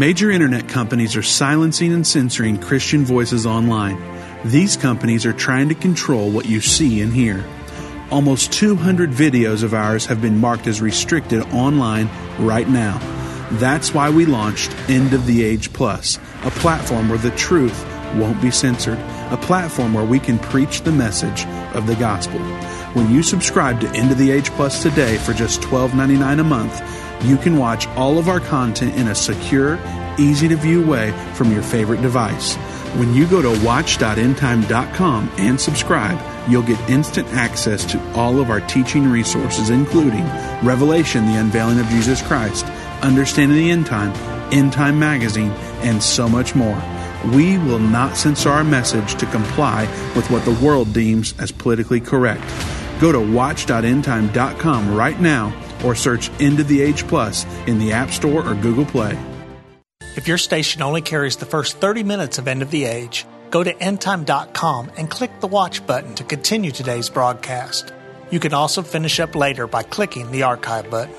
[0.00, 4.02] Major internet companies are silencing and censoring Christian voices online.
[4.46, 7.44] These companies are trying to control what you see and hear.
[8.10, 12.08] Almost 200 videos of ours have been marked as restricted online
[12.38, 12.98] right now.
[13.58, 17.84] That's why we launched End of the Age Plus, a platform where the truth
[18.14, 18.98] won't be censored,
[19.30, 21.44] a platform where we can preach the message
[21.76, 22.40] of the gospel.
[22.94, 26.99] When you subscribe to End of the Age Plus today for just $12.99 a month,
[27.22, 29.78] you can watch all of our content in a secure,
[30.18, 32.56] easy to view way from your favorite device.
[32.96, 38.60] When you go to watch.endtime.com and subscribe, you'll get instant access to all of our
[38.62, 40.24] teaching resources, including
[40.62, 42.64] Revelation, the unveiling of Jesus Christ,
[43.02, 44.12] Understanding the End Time,
[44.52, 45.52] End Time Magazine,
[45.82, 46.82] and so much more.
[47.32, 49.82] We will not censor our message to comply
[50.16, 52.44] with what the world deems as politically correct.
[53.00, 55.54] Go to watch.endtime.com right now
[55.84, 59.18] or search End of the Age Plus in the App Store or Google Play.
[60.16, 63.62] If your station only carries the first 30 minutes of End of the Age, go
[63.62, 67.92] to endtime.com and click the watch button to continue today's broadcast.
[68.30, 71.14] You can also finish up later by clicking the archive button.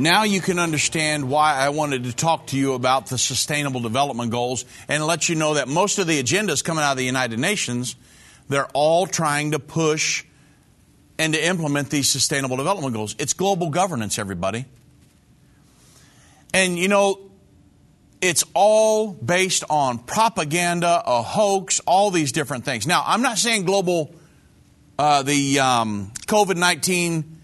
[0.00, 4.30] Now you can understand why I wanted to talk to you about the Sustainable Development
[4.30, 7.38] Goals and let you know that most of the agendas coming out of the United
[7.38, 7.96] Nations,
[8.48, 10.24] they're all trying to push
[11.18, 13.14] and to implement these Sustainable Development Goals.
[13.18, 14.64] It's global governance, everybody.
[16.54, 17.18] And you know,
[18.22, 22.86] it's all based on propaganda, a hoax, all these different things.
[22.86, 24.14] Now, I'm not saying global,
[24.98, 27.36] uh, the um, COVID 19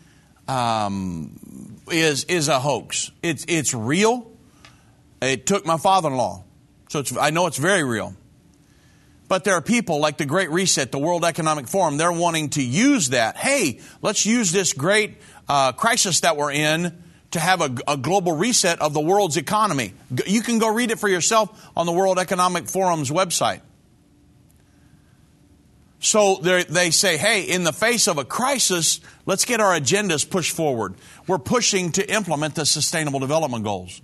[0.48, 1.38] um,
[1.90, 3.10] is is a hoax.
[3.22, 4.30] It's it's real.
[5.20, 6.44] It took my father-in-law,
[6.88, 8.14] so I know it's very real.
[9.28, 12.62] But there are people like the Great Reset, the World Economic Forum, they're wanting to
[12.62, 13.36] use that.
[13.36, 15.16] Hey, let's use this great
[15.48, 19.94] uh, crisis that we're in to have a, a, global reset of the world's economy.
[20.26, 23.62] You can go read it for yourself on the World Economic Forum's website.
[26.06, 30.54] So they say, hey, in the face of a crisis, let's get our agendas pushed
[30.54, 30.94] forward.
[31.26, 34.00] We're pushing to implement the Sustainable Development Goals.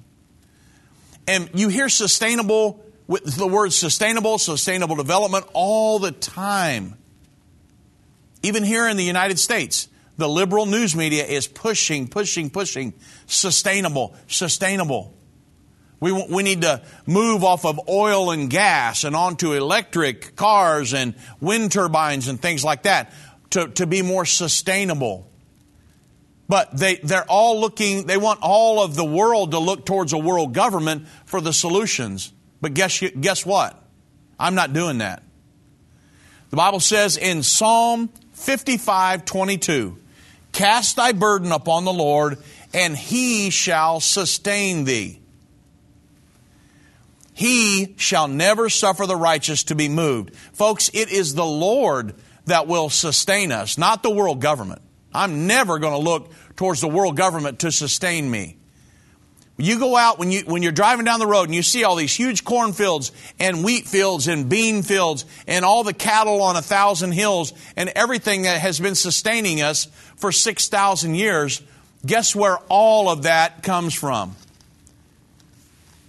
[1.28, 6.98] And you hear sustainable with the word sustainable, sustainable development all the time.
[8.42, 9.86] Even here in the United States,
[10.16, 12.94] the liberal news media is pushing, pushing, pushing
[13.26, 15.14] sustainable, sustainable.
[16.02, 21.14] We, we need to move off of oil and gas and onto electric cars and
[21.40, 23.12] wind turbines and things like that
[23.50, 25.30] to, to be more sustainable.
[26.48, 30.18] But they, they're all looking, they want all of the world to look towards a
[30.18, 32.32] world government for the solutions.
[32.60, 33.80] But guess, guess what?
[34.40, 35.22] I'm not doing that.
[36.50, 39.98] The Bible says in Psalm 55 22,
[40.50, 42.38] Cast thy burden upon the Lord,
[42.74, 45.21] and he shall sustain thee.
[47.42, 50.32] He shall never suffer the righteous to be moved.
[50.52, 54.80] Folks, it is the Lord that will sustain us, not the world government.
[55.12, 58.58] I'm never going to look towards the world government to sustain me.
[59.56, 61.96] You go out when you when you're driving down the road and you see all
[61.96, 66.62] these huge cornfields and wheat fields and bean fields and all the cattle on a
[66.62, 71.60] thousand hills and everything that has been sustaining us for six thousand years.
[72.06, 74.36] Guess where all of that comes from?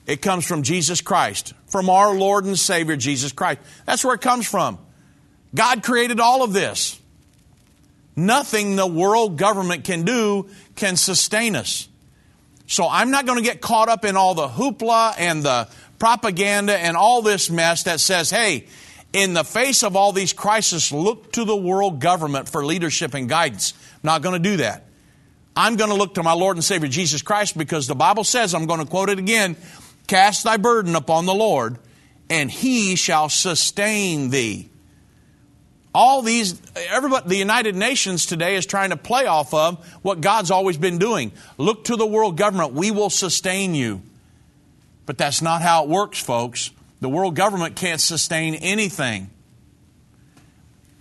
[0.06, 3.62] It comes from Jesus Christ, from our Lord and Savior Jesus Christ.
[3.86, 4.78] That's where it comes from.
[5.56, 7.00] God created all of this.
[8.16, 11.88] Nothing the world government can do can sustain us.
[12.68, 15.68] So I'm not going to get caught up in all the hoopla and the
[16.00, 18.68] propaganda and all this mess that says, hey,
[19.14, 23.30] in the face of all these crises, look to the world government for leadership and
[23.30, 23.74] guidance.
[23.94, 24.86] I'm not going to do that.
[25.56, 28.56] I'm going to look to my Lord and Savior Jesus Christ because the Bible says,
[28.56, 29.56] I'm going to quote it again,
[30.08, 31.78] Cast thy burden upon the Lord,
[32.30, 34.70] and he shall sustain thee.
[35.96, 40.50] All these, everybody, the United Nations today is trying to play off of what God's
[40.50, 41.32] always been doing.
[41.58, 42.74] Look to the world government.
[42.74, 44.02] We will sustain you.
[45.06, 46.72] But that's not how it works, folks.
[47.00, 49.30] The world government can't sustain anything.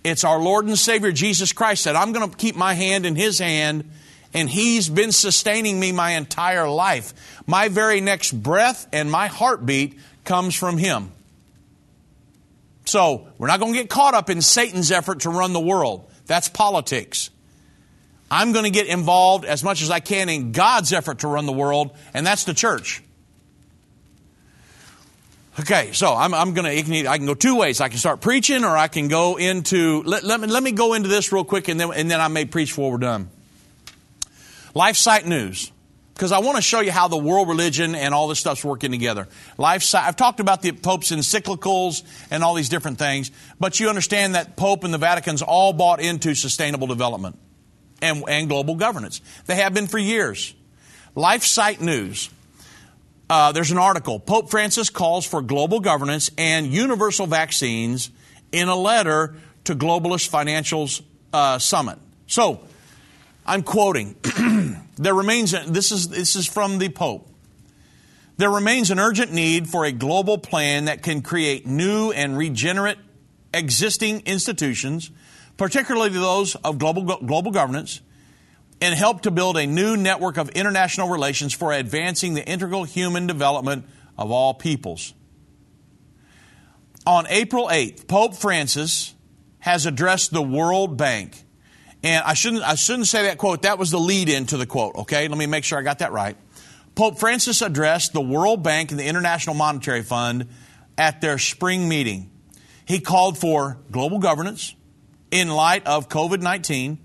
[0.03, 3.15] It's our Lord and Savior Jesus Christ that I'm going to keep my hand in
[3.15, 3.89] His hand
[4.33, 7.13] and He's been sustaining me my entire life.
[7.45, 11.11] My very next breath and my heartbeat comes from Him.
[12.85, 16.09] So, we're not going to get caught up in Satan's effort to run the world.
[16.25, 17.29] That's politics.
[18.29, 21.45] I'm going to get involved as much as I can in God's effort to run
[21.45, 23.03] the world, and that's the church.
[25.59, 27.79] Okay, so I'm, I'm going to, I can go two ways.
[27.79, 30.95] I can start preaching or I can go into, let, let, me, let me go
[30.95, 33.29] into this real quick and then, and then I may preach before we're done.
[34.75, 35.71] LifeSite News,
[36.13, 38.91] because I want to show you how the world religion and all this stuff's working
[38.91, 39.27] together.
[39.57, 44.35] LifeSite, I've talked about the Pope's encyclicals and all these different things, but you understand
[44.35, 47.37] that Pope and the Vatican's all bought into sustainable development
[48.01, 49.21] and, and global governance.
[49.45, 50.53] They have been for years.
[51.15, 52.29] LifeSite News.
[53.29, 54.19] Uh, there's an article.
[54.19, 58.11] Pope Francis calls for global governance and universal vaccines
[58.51, 61.97] in a letter to Globalist Financials uh, Summit.
[62.27, 62.61] So,
[63.45, 64.15] I'm quoting.
[64.97, 67.29] there remains, this is, this is from the Pope.
[68.37, 72.97] There remains an urgent need for a global plan that can create new and regenerate
[73.53, 75.11] existing institutions,
[75.57, 78.01] particularly those of global, global governance,
[78.81, 83.27] and help to build a new network of international relations for advancing the integral human
[83.27, 83.85] development
[84.17, 85.13] of all peoples.
[87.05, 89.13] On April 8th, Pope Francis
[89.59, 91.42] has addressed the World Bank
[92.03, 93.63] and I shouldn't, I shouldn't say that quote.
[93.63, 95.27] That was the lead in to the quote, okay?
[95.27, 96.35] Let me make sure I got that right.
[96.95, 100.49] Pope Francis addressed the World Bank and the International Monetary Fund
[100.97, 102.29] at their spring meeting.
[102.85, 104.75] He called for global governance
[105.31, 106.99] in light of COVID 19,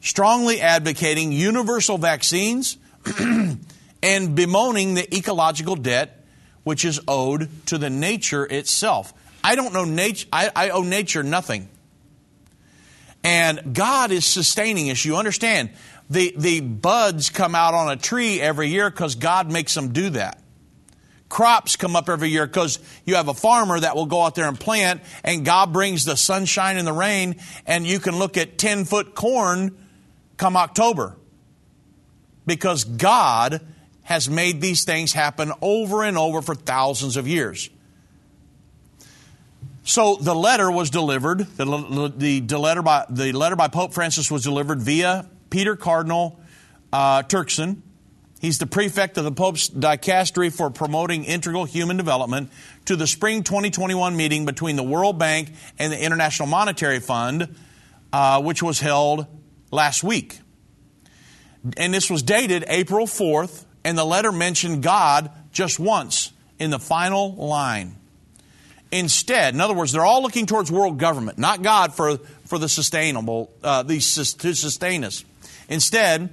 [0.00, 2.78] strongly advocating universal vaccines,
[4.02, 6.24] and bemoaning the ecological debt
[6.64, 9.12] which is owed to the nature itself.
[9.44, 11.68] I don't know nature, I, I owe nature nothing.
[13.24, 15.04] And God is sustaining us.
[15.04, 15.70] You understand?
[16.10, 20.10] The, the buds come out on a tree every year because God makes them do
[20.10, 20.40] that.
[21.30, 24.46] Crops come up every year because you have a farmer that will go out there
[24.46, 28.58] and plant, and God brings the sunshine and the rain, and you can look at
[28.58, 29.76] 10 foot corn
[30.36, 31.16] come October.
[32.46, 33.62] Because God
[34.02, 37.70] has made these things happen over and over for thousands of years.
[39.84, 41.40] So the letter was delivered.
[41.40, 46.40] The, the, the, letter by the letter by Pope Francis was delivered via Peter Cardinal
[46.90, 47.82] uh, Turkson.
[48.40, 52.50] He's the prefect of the Pope's dicastery for promoting integral human development
[52.86, 57.54] to the spring 2021 meeting between the World Bank and the International Monetary Fund,
[58.12, 59.26] uh, which was held
[59.70, 60.38] last week.
[61.76, 66.78] And this was dated April 4th, and the letter mentioned God just once in the
[66.78, 67.96] final line.
[68.90, 72.68] Instead, in other words, they're all looking towards world government, not God for, for the
[72.68, 75.24] sustainable, uh, the, to sustain us.
[75.68, 76.30] Instead,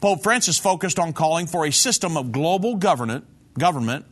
[0.00, 3.26] Pope Francis focused on calling for a system of global government,
[3.58, 4.06] government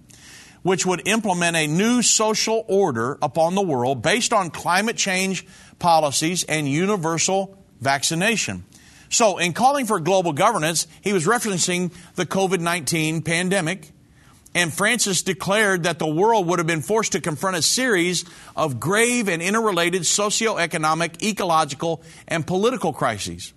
[0.66, 5.47] which would implement a new social order upon the world based on climate change
[5.78, 8.64] policies and universal vaccination.
[9.09, 13.93] So, in calling for global governance, he was referencing the COVID 19 pandemic
[14.57, 18.24] and Francis declared that the world would have been forced to confront a series
[18.57, 23.52] of grave and interrelated socioeconomic, ecological, and political crises.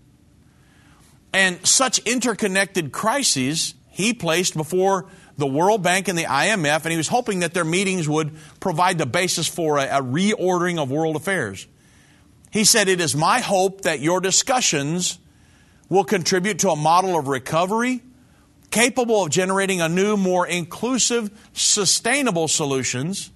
[1.31, 5.05] And such interconnected crises he placed before
[5.37, 8.97] the World Bank and the IMF, and he was hoping that their meetings would provide
[8.97, 11.65] the basis for a, a reordering of world affairs.
[12.51, 15.17] He said, It is my hope that your discussions
[15.87, 18.01] will contribute to a model of recovery
[18.71, 23.31] capable of generating a new, more inclusive, sustainable solutions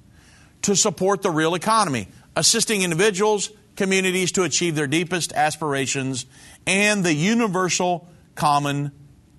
[0.63, 6.25] to support the real economy, assisting individuals, communities to achieve their deepest aspirations
[6.67, 8.91] and the universal common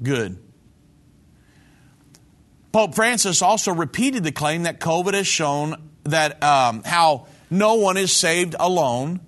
[0.03, 0.39] good.
[2.73, 7.97] Pope Francis also repeated the claim that COVID has shown that um, how no one
[7.97, 9.21] is saved alone,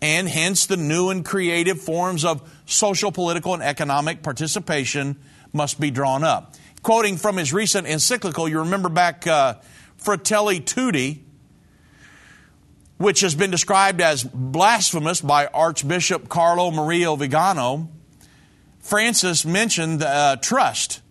[0.00, 5.18] and hence the new and creative forms of social, political, and economic participation
[5.52, 6.54] must be drawn up.
[6.82, 9.54] Quoting from his recent encyclical, you remember back uh,
[9.96, 11.24] Fratelli Tutti,
[12.98, 17.90] which has been described as blasphemous by Archbishop Carlo Maria Vigano,
[18.80, 21.02] Francis mentioned uh, trust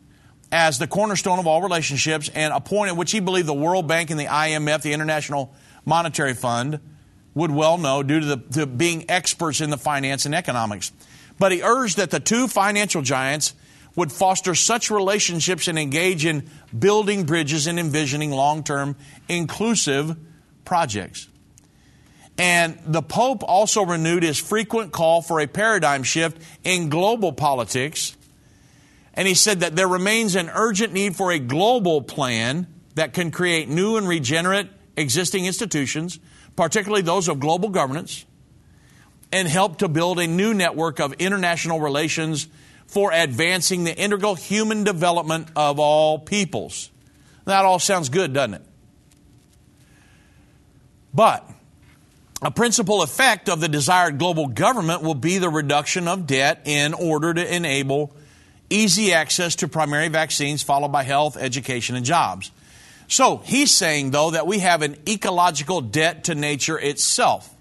[0.52, 3.88] as the cornerstone of all relationships and a point at which he believed the World
[3.88, 5.54] Bank and the IMF, the International
[5.86, 6.80] Monetary Fund,
[7.34, 10.92] would well know due to, the, to being experts in the finance and economics.
[11.38, 13.54] But he urged that the two financial giants
[13.98, 18.95] would foster such relationships and engage in building bridges and envisioning long term
[19.28, 20.16] inclusive
[20.64, 21.28] projects.
[22.38, 28.16] And the Pope also renewed his frequent call for a paradigm shift in global politics.
[29.16, 33.32] And he said that there remains an urgent need for a global plan that can
[33.32, 36.20] create new and regenerate existing institutions,
[36.56, 38.26] particularly those of global governance,
[39.32, 42.48] and help to build a new network of international relations
[42.88, 46.90] for advancing the integral human development of all peoples.
[47.46, 48.62] That all sounds good, doesn't it?
[51.14, 51.50] But
[52.42, 56.94] a principal effect of the desired global government will be the reduction of debt in
[56.94, 58.14] order to enable
[58.70, 62.52] easy access to primary vaccines, followed by health, education, and jobs.
[63.08, 67.54] So he's saying, though, that we have an ecological debt to nature itself.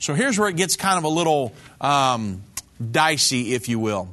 [0.00, 2.42] So here's where it gets kind of a little um,
[2.90, 4.08] dicey, if you will.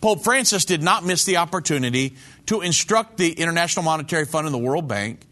[0.00, 2.14] Pope Francis did not miss the opportunity
[2.46, 5.26] to instruct the International Monetary Fund and the World Bank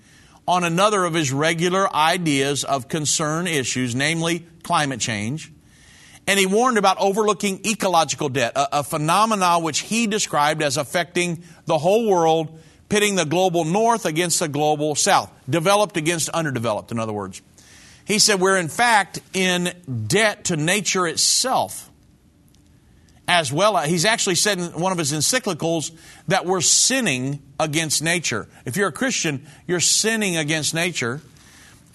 [0.49, 5.53] on another of his regular ideas of concern issues, namely climate change.
[6.27, 11.45] And he warned about overlooking ecological debt, a, a phenomenon which he described as affecting
[11.67, 12.59] the whole world,
[12.89, 17.43] pitting the global north against the global south, developed against underdeveloped, in other words.
[18.07, 19.73] He said we're in fact in
[20.07, 21.91] debt to nature itself
[23.27, 23.77] as well.
[23.77, 25.93] as He's actually said in one of his encyclicals
[26.29, 28.49] that we're sinning against nature.
[28.65, 31.21] If you're a Christian, you're sinning against nature,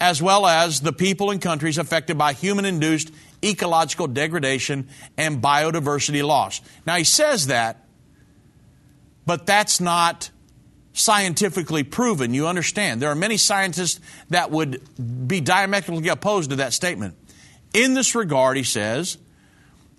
[0.00, 3.12] as well as the people and countries affected by human induced
[3.44, 6.60] ecological degradation and biodiversity loss.
[6.86, 7.84] Now, he says that,
[9.26, 10.30] but that's not
[10.92, 12.34] scientifically proven.
[12.34, 13.00] You understand.
[13.00, 14.00] There are many scientists
[14.30, 14.82] that would
[15.28, 17.14] be diametrically opposed to that statement.
[17.72, 19.16] In this regard, he says,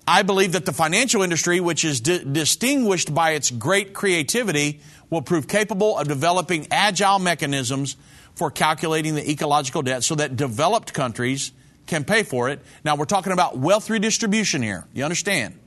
[0.08, 5.22] I believe that the financial industry, which is di- distinguished by its great creativity, will
[5.22, 7.98] prove capable of developing agile mechanisms
[8.34, 11.52] for calculating the ecological debt so that developed countries
[11.86, 12.62] can pay for it.
[12.84, 14.86] Now, we're talking about wealth redistribution here.
[14.94, 15.60] You understand?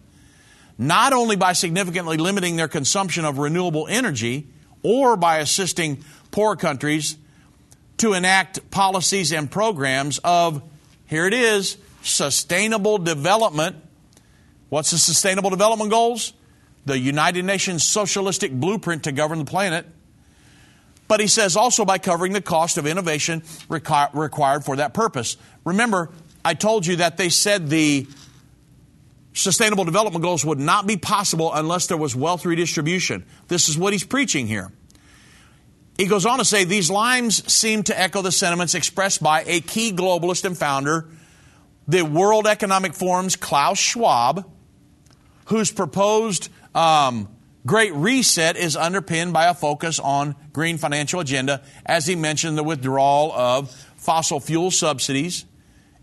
[0.79, 4.49] Not only by significantly limiting their consumption of renewable energy
[4.83, 7.17] or by assisting poor countries
[7.99, 10.63] to enact policies and programs of,
[11.07, 13.77] here it is, sustainable development.
[14.69, 16.33] What's the Sustainable Development Goals?
[16.87, 19.87] The United Nations Socialistic Blueprint to Govern the Planet
[21.09, 25.37] But he says also by covering the cost of innovation requ- required for that purpose.
[25.65, 26.11] Remember,
[26.45, 28.07] I told you that they said the
[29.33, 33.25] sustainable development goals would not be possible unless there was wealth redistribution.
[33.49, 34.73] This is what he's preaching here.
[35.97, 39.61] He goes on to say these lines seem to echo the sentiments expressed by a
[39.61, 41.09] key globalist and founder,
[41.87, 44.51] the World Economic Forum's Klaus Schwab,
[45.47, 47.29] whose proposed um,
[47.67, 52.63] Great Reset is underpinned by a focus on green financial agenda, as he mentioned the
[52.63, 55.47] withdrawal of fossil fuel subsidies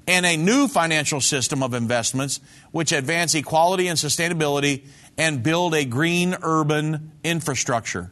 [0.08, 2.40] and a new financial system of investments
[2.72, 4.86] which advance equality and sustainability
[5.18, 8.12] and build a green urban infrastructure.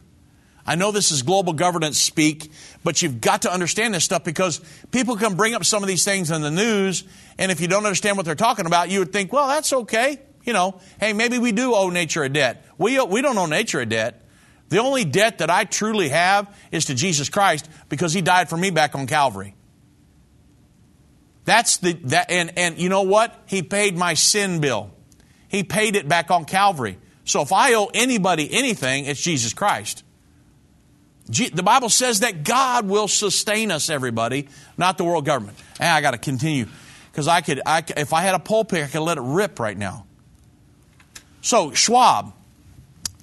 [0.64, 2.52] I know this is global governance speak,
[2.84, 4.60] but you've got to understand this stuff because
[4.92, 7.02] people can bring up some of these things in the news,
[7.38, 10.20] and if you don't understand what they're talking about, you would think, well, that's okay.
[10.44, 12.64] You know, hey, maybe we do owe nature a debt.
[12.78, 14.22] We, we don't owe nature a debt.
[14.68, 18.56] The only debt that I truly have is to Jesus Christ because he died for
[18.56, 19.54] me back on Calvary.
[21.44, 23.36] That's the that and and you know what?
[23.46, 24.92] He paid my sin bill.
[25.48, 26.98] He paid it back on Calvary.
[27.24, 30.04] So if I owe anybody anything, it's Jesus Christ.
[31.26, 35.56] The Bible says that God will sustain us, everybody, not the world government.
[35.78, 36.66] And I got to continue
[37.10, 39.78] because I could, I, if I had a pulpit, I could let it rip right
[39.78, 40.06] now.
[41.42, 42.32] So Schwab,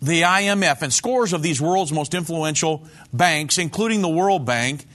[0.01, 4.85] the IMF, and scores of these world's most influential banks, including the World Bank,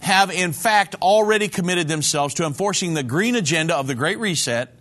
[0.00, 4.74] have in fact already committed themselves to enforcing the green agenda of the Great Reset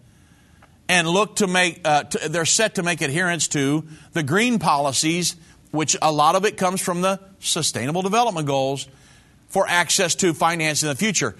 [0.87, 5.35] and look to make, uh, to, they're set to make adherence to the green policies
[5.71, 8.87] which a lot of it comes from the Sustainable Development Goals
[9.49, 11.35] for access to finance in the future.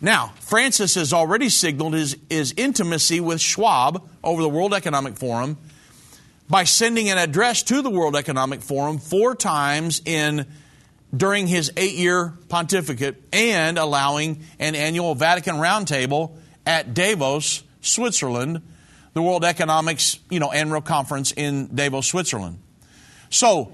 [0.00, 5.58] Now, Francis has already signaled his, his intimacy with Schwab over the World Economic Forum
[6.48, 10.46] by sending an address to the World Economic Forum four times in
[11.14, 16.36] during his eight-year pontificate and allowing an annual Vatican roundtable
[16.66, 18.62] at Davos, Switzerland,
[19.14, 22.58] the World Economics, you know, annual conference in Davos, Switzerland.
[23.30, 23.72] So,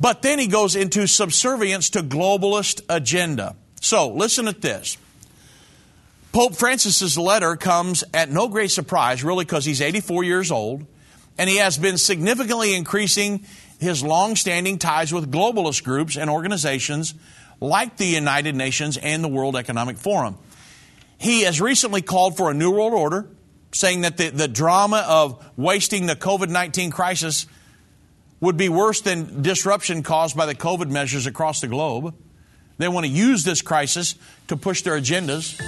[0.00, 3.56] but then he goes into subservience to globalist agenda.
[3.80, 4.96] So, listen at this.
[6.32, 10.84] Pope Francis's letter comes at no great surprise, really, because he's 84 years old,
[11.38, 13.44] and he has been significantly increasing
[13.78, 17.14] his long-standing ties with globalist groups and organizations
[17.60, 20.38] like the United Nations and the World Economic Forum.
[21.18, 23.28] He has recently called for a new world order,
[23.72, 27.46] saying that the, the drama of wasting the COVID 19 crisis
[28.40, 32.14] would be worse than disruption caused by the COVID measures across the globe.
[32.76, 34.16] They want to use this crisis
[34.48, 35.60] to push their agendas.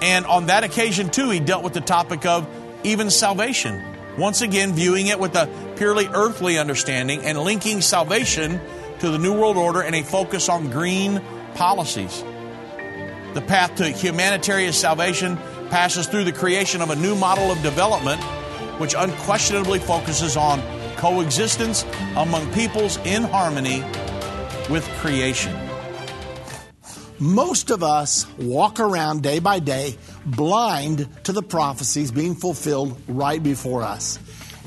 [0.00, 2.48] And on that occasion, too, he dealt with the topic of
[2.84, 3.91] even salvation.
[4.18, 8.60] Once again, viewing it with a purely earthly understanding and linking salvation
[8.98, 11.22] to the New World Order and a focus on green
[11.54, 12.22] policies.
[13.34, 15.38] The path to humanitarian salvation
[15.70, 18.22] passes through the creation of a new model of development,
[18.78, 20.60] which unquestionably focuses on
[20.96, 21.86] coexistence
[22.16, 23.82] among peoples in harmony
[24.68, 25.56] with creation.
[27.18, 33.42] Most of us walk around day by day blind to the prophecies being fulfilled right
[33.42, 34.18] before us.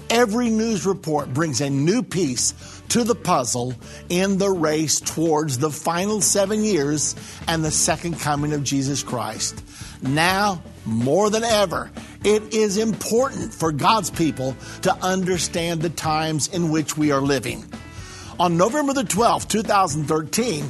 [0.10, 2.54] Every news report brings a new piece
[2.90, 3.74] to the puzzle
[4.10, 7.16] in the race towards the final seven years
[7.48, 9.64] and the second coming of Jesus Christ.
[10.02, 11.92] Now, more than ever,
[12.24, 17.66] it is important for God's people to understand the times in which we are living.
[18.40, 20.70] On November the 12th, 2013,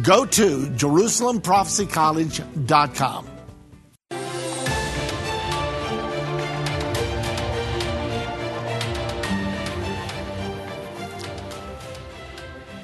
[0.00, 3.26] Go to jerusalemprophecycollege.com.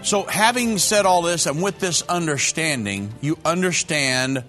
[0.03, 4.45] So, having said all this, and with this understanding, you understand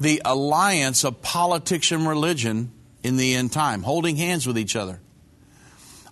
[0.00, 5.00] the alliance of politics and religion in the end time, holding hands with each other.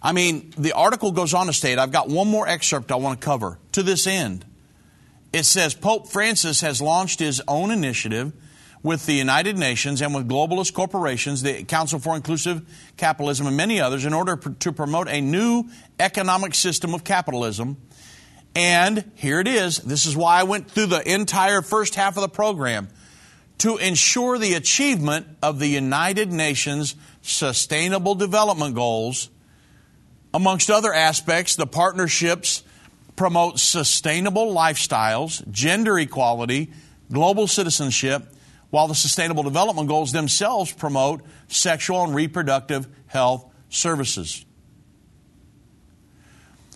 [0.03, 3.19] I mean, the article goes on to state, I've got one more excerpt I want
[3.21, 4.45] to cover to this end.
[5.33, 8.33] It says Pope Francis has launched his own initiative
[8.83, 12.63] with the United Nations and with globalist corporations, the Council for Inclusive
[12.97, 15.65] Capitalism, and many others in order to promote a new
[15.99, 17.77] economic system of capitalism.
[18.55, 19.79] And here it is.
[19.79, 22.89] This is why I went through the entire first half of the program
[23.59, 29.31] to ensure the achievement of the United Nations Sustainable Development Goals.
[30.35, 32.65] Amongst other aspects, the partnerships
[33.23, 36.73] promote sustainable lifestyles, gender equality,
[37.13, 38.27] global citizenship,
[38.71, 44.45] while the Sustainable Development Goals themselves promote sexual and reproductive health services.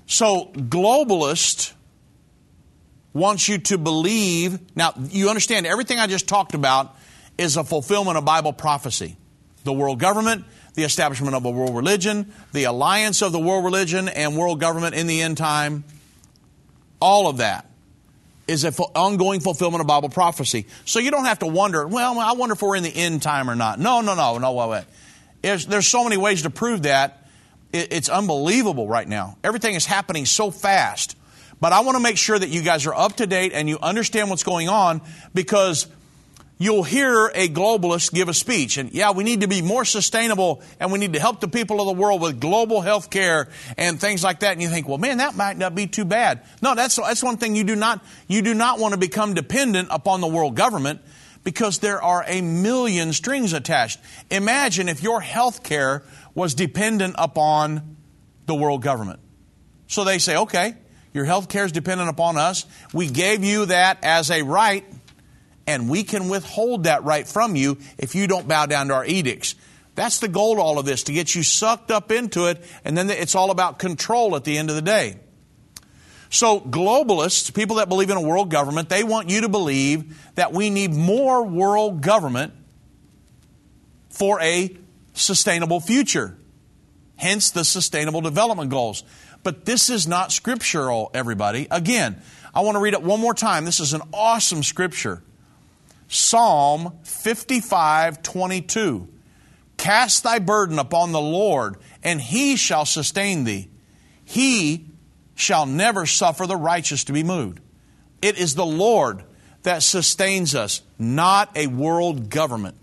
[0.07, 1.73] So, globalist
[3.13, 4.61] wants you to believe.
[4.77, 6.95] Now, you understand everything I just talked about
[7.37, 9.17] is a fulfillment of Bible prophecy.
[9.65, 10.45] The world government,
[10.75, 14.95] the establishment of a world religion, the alliance of the world religion and world government
[14.95, 15.83] in the end time,
[17.01, 17.67] all of that
[18.47, 20.67] is an ongoing fulfillment of Bible prophecy.
[20.85, 23.51] So you don't have to wonder, well, I wonder if we're in the end time
[23.51, 23.79] or not.
[23.81, 24.85] No, no, no, no, wait, wait.
[25.43, 27.27] There's, there's so many ways to prove that.
[27.73, 29.37] It, it's unbelievable right now.
[29.43, 31.17] Everything is happening so fast.
[31.61, 33.79] But I want to make sure that you guys are up to date and you
[33.81, 35.01] understand what's going on
[35.35, 35.87] because
[36.59, 38.79] you'll hear a globalist give a speech.
[38.79, 41.81] And yeah, we need to be more sustainable and we need to help the people
[41.81, 44.53] of the world with global health care and things like that.
[44.53, 46.43] And you think, well, man, that might not be too bad.
[46.63, 49.89] No, that's, that's one thing you do not, you do not want to become dependent
[49.91, 51.01] upon the world government
[51.45, 54.01] because there are a million strings attached.
[54.31, 56.03] Imagine if your health care
[56.35, 57.97] was dependent upon
[58.47, 59.21] the world government.
[59.87, 60.75] So they say, okay,
[61.13, 62.67] your health care is dependent upon us.
[62.93, 64.85] We gave you that as a right
[65.67, 69.05] and we can withhold that right from you if you don't bow down to our
[69.05, 69.55] edicts.
[69.95, 73.09] That's the goal all of this, to get you sucked up into it, and then
[73.09, 75.17] it's all about control at the end of the day.
[76.29, 80.53] So, globalists, people that believe in a world government, they want you to believe that
[80.53, 82.53] we need more world government
[84.11, 84.77] for a
[85.15, 86.37] sustainable future.
[87.17, 89.03] Hence the Sustainable Development Goals.
[89.43, 91.69] But this is not scriptural, everybody.
[91.71, 92.21] Again,
[92.55, 93.65] I want to read it one more time.
[93.65, 95.23] This is an awesome scripture.
[96.09, 99.09] Psalm 55 22.
[99.77, 103.69] Cast thy burden upon the Lord, and he shall sustain thee.
[104.25, 104.87] He
[105.35, 107.61] shall never suffer the righteous to be moved.
[108.23, 109.23] It is the Lord
[109.63, 112.77] that sustains us, not a world government.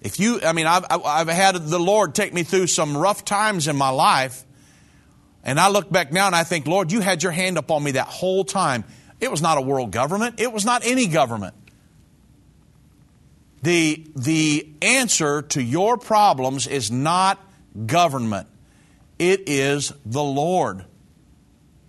[0.00, 3.68] If you, I mean, I've, I've had the Lord take me through some rough times
[3.68, 4.44] in my life,
[5.44, 7.92] and I look back now and I think, Lord, you had your hand upon me
[7.92, 8.84] that whole time.
[9.20, 11.54] It was not a world government, it was not any government.
[13.62, 17.38] The, the answer to your problems is not
[17.86, 18.48] government,
[19.18, 20.84] it is the Lord.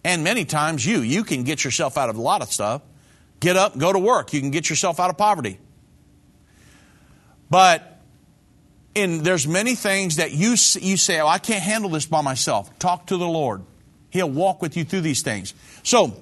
[0.03, 2.81] And many times you, you can get yourself out of a lot of stuff.
[3.39, 4.33] Get up, go to work.
[4.33, 5.59] You can get yourself out of poverty.
[7.51, 7.99] But
[8.95, 12.77] in, there's many things that you, you say, oh, I can't handle this by myself.
[12.79, 13.63] Talk to the Lord.
[14.09, 15.53] He'll walk with you through these things.
[15.83, 16.15] So,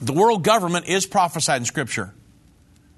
[0.00, 2.14] the world government is prophesied in Scripture.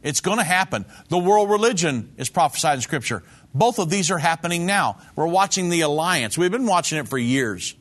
[0.02, 0.84] It's going to happen.
[1.08, 3.22] The world religion is prophesied in Scripture.
[3.54, 4.98] Both of these are happening now.
[5.14, 6.36] We're watching the alliance.
[6.36, 7.74] We've been watching it for years.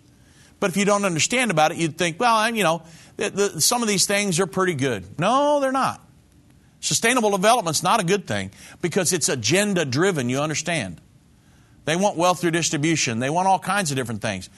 [0.59, 2.84] But if you don't understand about it, you'd think, well, you know,
[3.17, 5.19] the, the, some of these things are pretty good.
[5.19, 6.05] No, they're not.
[6.82, 8.51] Sustainable development's not a good thing
[8.82, 11.01] because it's agenda driven, you understand.
[11.86, 13.19] They want wealth through distribution.
[13.19, 14.49] They want all kinds of different things.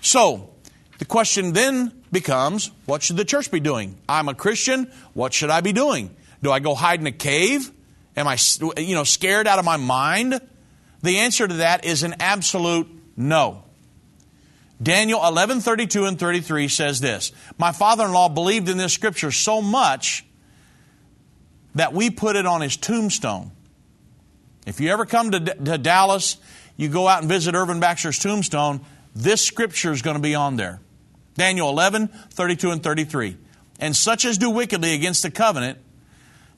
[0.00, 0.50] So,
[0.98, 3.98] the question then becomes, what should the church be doing?
[4.08, 4.90] I'm a Christian.
[5.14, 6.14] What should I be doing?
[6.42, 7.70] Do I go hide in a cave?
[8.16, 8.38] Am I,
[8.76, 10.40] you know, scared out of my mind?
[11.02, 13.64] The answer to that is an absolute no.
[14.82, 19.30] Daniel 11, 32 and 33 says this My father in law believed in this scripture
[19.30, 20.24] so much
[21.74, 23.52] that we put it on his tombstone.
[24.66, 26.36] If you ever come to, to Dallas,
[26.76, 28.80] you go out and visit Irvin Baxter's tombstone,
[29.14, 30.80] this scripture is going to be on there.
[31.34, 33.36] Daniel 11, 32 and 33.
[33.78, 35.78] And such as do wickedly against the covenant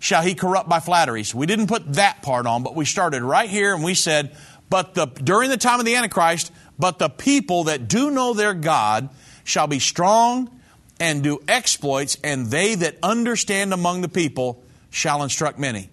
[0.03, 1.33] shall he corrupt by flatteries.
[1.33, 4.37] We didn't put that part on, but we started right here and we said,
[4.69, 8.53] but the, during the time of the Antichrist, but the people that do know their
[8.53, 9.11] God
[9.45, 10.51] shall be strong
[10.99, 15.89] and do exploits, and they that understand among the people shall instruct many.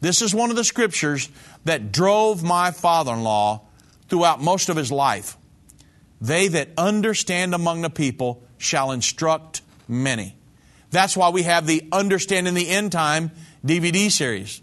[0.00, 1.28] This is one of the scriptures
[1.64, 3.62] that drove my father in law
[4.08, 5.36] throughout most of his life.
[6.20, 10.37] They that understand among the people shall instruct many.
[10.90, 13.30] That's why we have the Understanding the End Time
[13.64, 14.62] DVD series.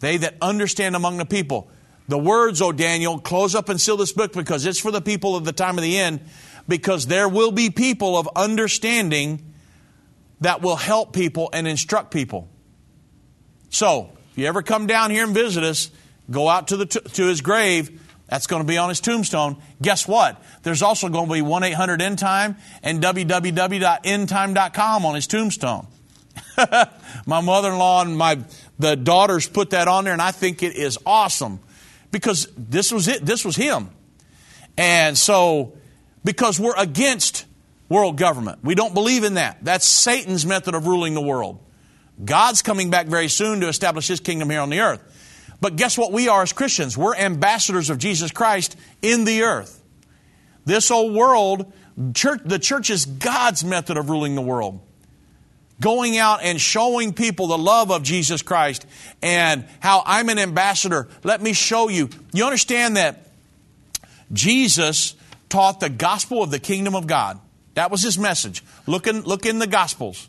[0.00, 1.70] They that understand among the people.
[2.08, 5.36] The words, O Daniel, close up and seal this book because it's for the people
[5.36, 6.20] of the time of the end,
[6.68, 9.54] because there will be people of understanding
[10.40, 12.48] that will help people and instruct people.
[13.70, 15.90] So, if you ever come down here and visit us,
[16.30, 18.01] go out to, the, to his grave.
[18.32, 19.58] That's going to be on his tombstone.
[19.82, 20.42] Guess what?
[20.62, 25.86] There's also going to be 1 800 End Time and www.endtime.com on his tombstone.
[27.26, 28.38] my mother-in-law and my
[28.78, 31.60] the daughters put that on there, and I think it is awesome
[32.10, 33.22] because this was it.
[33.22, 33.90] This was him,
[34.78, 35.74] and so
[36.24, 37.44] because we're against
[37.90, 39.58] world government, we don't believe in that.
[39.60, 41.58] That's Satan's method of ruling the world.
[42.24, 45.02] God's coming back very soon to establish His kingdom here on the earth.
[45.62, 46.98] But guess what we are as Christians?
[46.98, 49.80] We're ambassadors of Jesus Christ in the earth.
[50.64, 51.72] This old world,
[52.14, 54.80] church, the church is God's method of ruling the world
[55.80, 58.86] going out and showing people the love of Jesus Christ
[59.20, 61.08] and how I'm an ambassador.
[61.24, 62.08] Let me show you.
[62.32, 63.26] You understand that
[64.32, 65.16] Jesus
[65.48, 67.38] taught the gospel of the kingdom of God.
[67.74, 68.62] That was his message.
[68.86, 70.28] Look in, look in the gospels.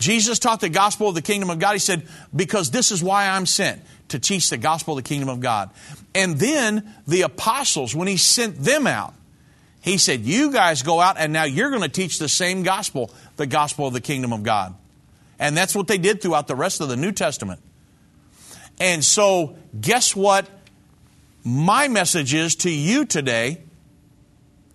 [0.00, 1.74] Jesus taught the gospel of the kingdom of God.
[1.74, 3.80] He said, because this is why I'm sent
[4.10, 5.70] to teach the gospel of the kingdom of God.
[6.14, 9.14] And then the apostles, when he sent them out,
[9.80, 13.10] he said, You guys go out and now you're going to teach the same gospel,
[13.36, 14.74] the gospel of the kingdom of God.
[15.38, 17.60] And that's what they did throughout the rest of the New Testament.
[18.78, 20.48] And so, guess what
[21.44, 23.62] my message is to you today?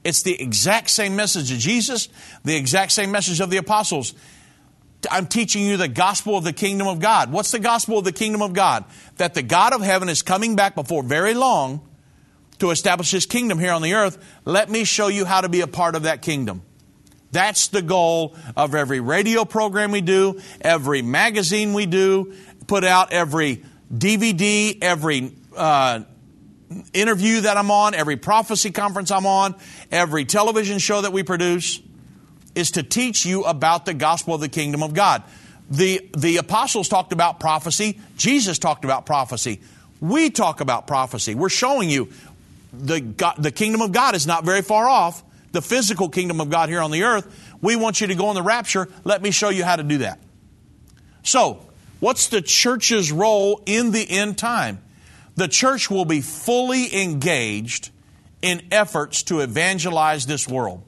[0.04, 2.10] It's the exact same message of Jesus,
[2.44, 4.14] the exact same message of the apostles.
[5.10, 7.32] I'm teaching you the gospel of the kingdom of God.
[7.32, 8.86] What's the gospel of the kingdom of God?
[9.18, 11.88] That the God of heaven is coming back before very long
[12.60, 14.18] to establish his kingdom here on the earth.
[14.46, 16.64] Let me show you how to be a part of that kingdom.
[17.32, 22.34] That's the goal of every radio program we do, every magazine we do,
[22.66, 26.02] put out every DVD, every uh,
[26.94, 29.56] interview that I'm on, every prophecy conference I'm on,
[29.92, 31.82] every television show that we produce,
[32.56, 35.24] is to teach you about the gospel of the kingdom of God.
[35.70, 38.00] The, the apostles talked about prophecy.
[38.18, 39.62] Jesus talked about prophecy.
[40.00, 41.36] We talk about prophecy.
[41.36, 42.10] We're showing you
[42.74, 46.50] the, God, the kingdom of God is not very far off the physical kingdom of
[46.50, 47.56] God here on the earth.
[47.62, 48.90] We want you to go in the rapture.
[49.04, 50.20] Let me show you how to do that.
[51.24, 51.66] So,
[52.00, 54.84] what's the church's role in the end time?
[55.36, 57.90] The church will be fully engaged
[58.42, 60.84] in efforts to evangelize this world.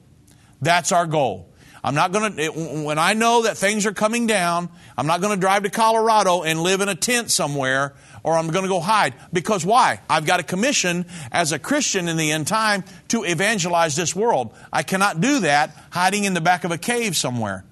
[0.60, 1.47] That's our goal.
[1.82, 2.50] I'm not going to,
[2.84, 6.42] when I know that things are coming down, I'm not going to drive to Colorado
[6.42, 9.14] and live in a tent somewhere or I'm going to go hide.
[9.32, 10.00] Because why?
[10.10, 14.54] I've got a commission as a Christian in the end time to evangelize this world.
[14.72, 17.64] I cannot do that hiding in the back of a cave somewhere.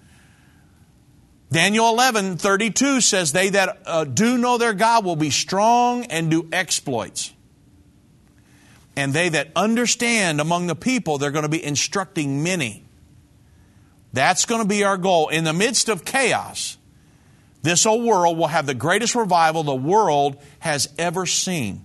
[1.51, 6.31] Daniel 11, 32 says, They that uh, do know their God will be strong and
[6.31, 7.33] do exploits.
[8.97, 12.86] And they that understand among the people, they're going to be instructing many.
[14.17, 15.29] That's going to be our goal.
[15.29, 16.79] In the midst of chaos,
[17.61, 21.85] this old world will have the greatest revival the world has ever seen.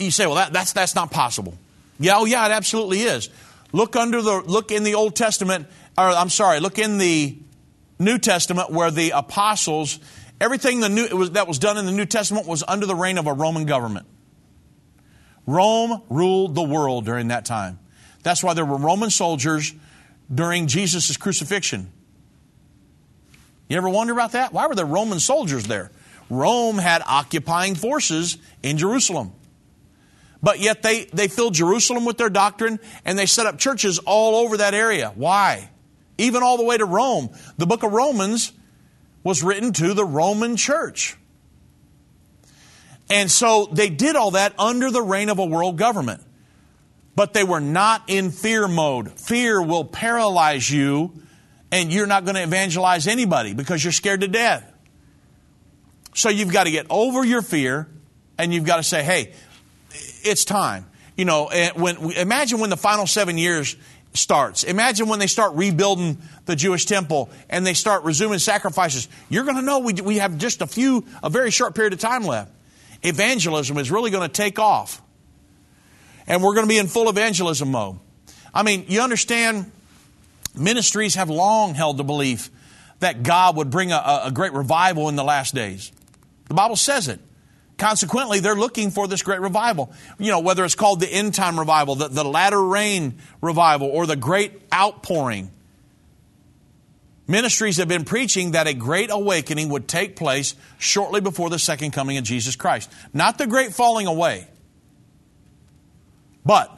[0.00, 1.56] You say, well, that, that's, that's not possible.
[2.00, 3.30] Yeah, oh yeah, it absolutely is.
[3.72, 7.38] Look under the look in the Old Testament, or I'm sorry, look in the
[8.00, 10.00] New Testament where the apostles,
[10.40, 13.18] everything the new, was, that was done in the New Testament was under the reign
[13.18, 14.08] of a Roman government.
[15.46, 17.78] Rome ruled the world during that time.
[18.24, 19.72] That's why there were Roman soldiers
[20.32, 21.90] during Jesus' crucifixion.
[23.68, 24.52] You ever wonder about that?
[24.52, 25.90] Why were there Roman soldiers there?
[26.30, 29.32] Rome had occupying forces in Jerusalem.
[30.42, 34.36] But yet they, they filled Jerusalem with their doctrine and they set up churches all
[34.36, 35.12] over that area.
[35.14, 35.70] Why?
[36.16, 37.30] Even all the way to Rome.
[37.56, 38.52] The book of Romans
[39.24, 41.16] was written to the Roman church.
[43.10, 46.22] And so they did all that under the reign of a world government.
[47.18, 49.10] But they were not in fear mode.
[49.10, 51.20] Fear will paralyze you
[51.72, 54.72] and you're not going to evangelize anybody because you're scared to death.
[56.14, 57.88] So you've got to get over your fear
[58.38, 59.32] and you've got to say, hey,
[59.90, 60.86] it's time.
[61.16, 63.74] You know, eh, when, imagine when the final seven years
[64.14, 64.62] starts.
[64.62, 69.08] Imagine when they start rebuilding the Jewish temple and they start resuming sacrifices.
[69.28, 71.98] You're going to know we, we have just a few, a very short period of
[71.98, 72.52] time left.
[73.02, 75.02] Evangelism is really going to take off.
[76.28, 77.98] And we're going to be in full evangelism mode.
[78.54, 79.72] I mean, you understand
[80.54, 82.50] Ministries have long held the belief
[83.00, 85.90] that God would bring a, a great revival in the last days.
[86.48, 87.20] The Bible says it.
[87.76, 89.92] Consequently, they're looking for this great revival.
[90.18, 94.04] You know, whether it's called the end time revival, the, the latter rain revival, or
[94.04, 95.52] the great outpouring.
[97.28, 101.92] Ministries have been preaching that a great awakening would take place shortly before the second
[101.92, 102.90] coming of Jesus Christ.
[103.12, 104.48] Not the great falling away,
[106.48, 106.74] but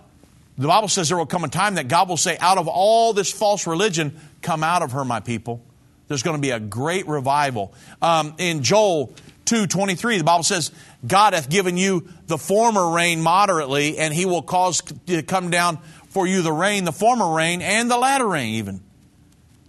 [0.58, 3.12] the Bible says there will come a time that God will say, out of all
[3.12, 5.62] this false religion, come out of her, my people.
[6.08, 7.72] There's going to be a great revival.
[8.02, 9.14] Um, in Joel
[9.44, 10.72] 2.23, the Bible says,
[11.06, 15.78] God hath given you the former rain moderately, and he will cause to come down
[16.08, 18.80] for you the rain, the former rain, and the latter rain even.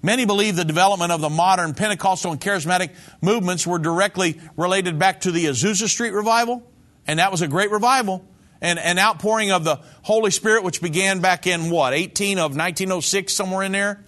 [0.02, 2.90] Many believe the development of the modern Pentecostal and charismatic
[3.22, 6.64] movements were directly related back to the Azusa Street revival,
[7.06, 8.26] and that was a great revival.
[8.62, 13.34] And an outpouring of the Holy Spirit, which began back in what, 18 of 1906,
[13.34, 14.04] somewhere in there?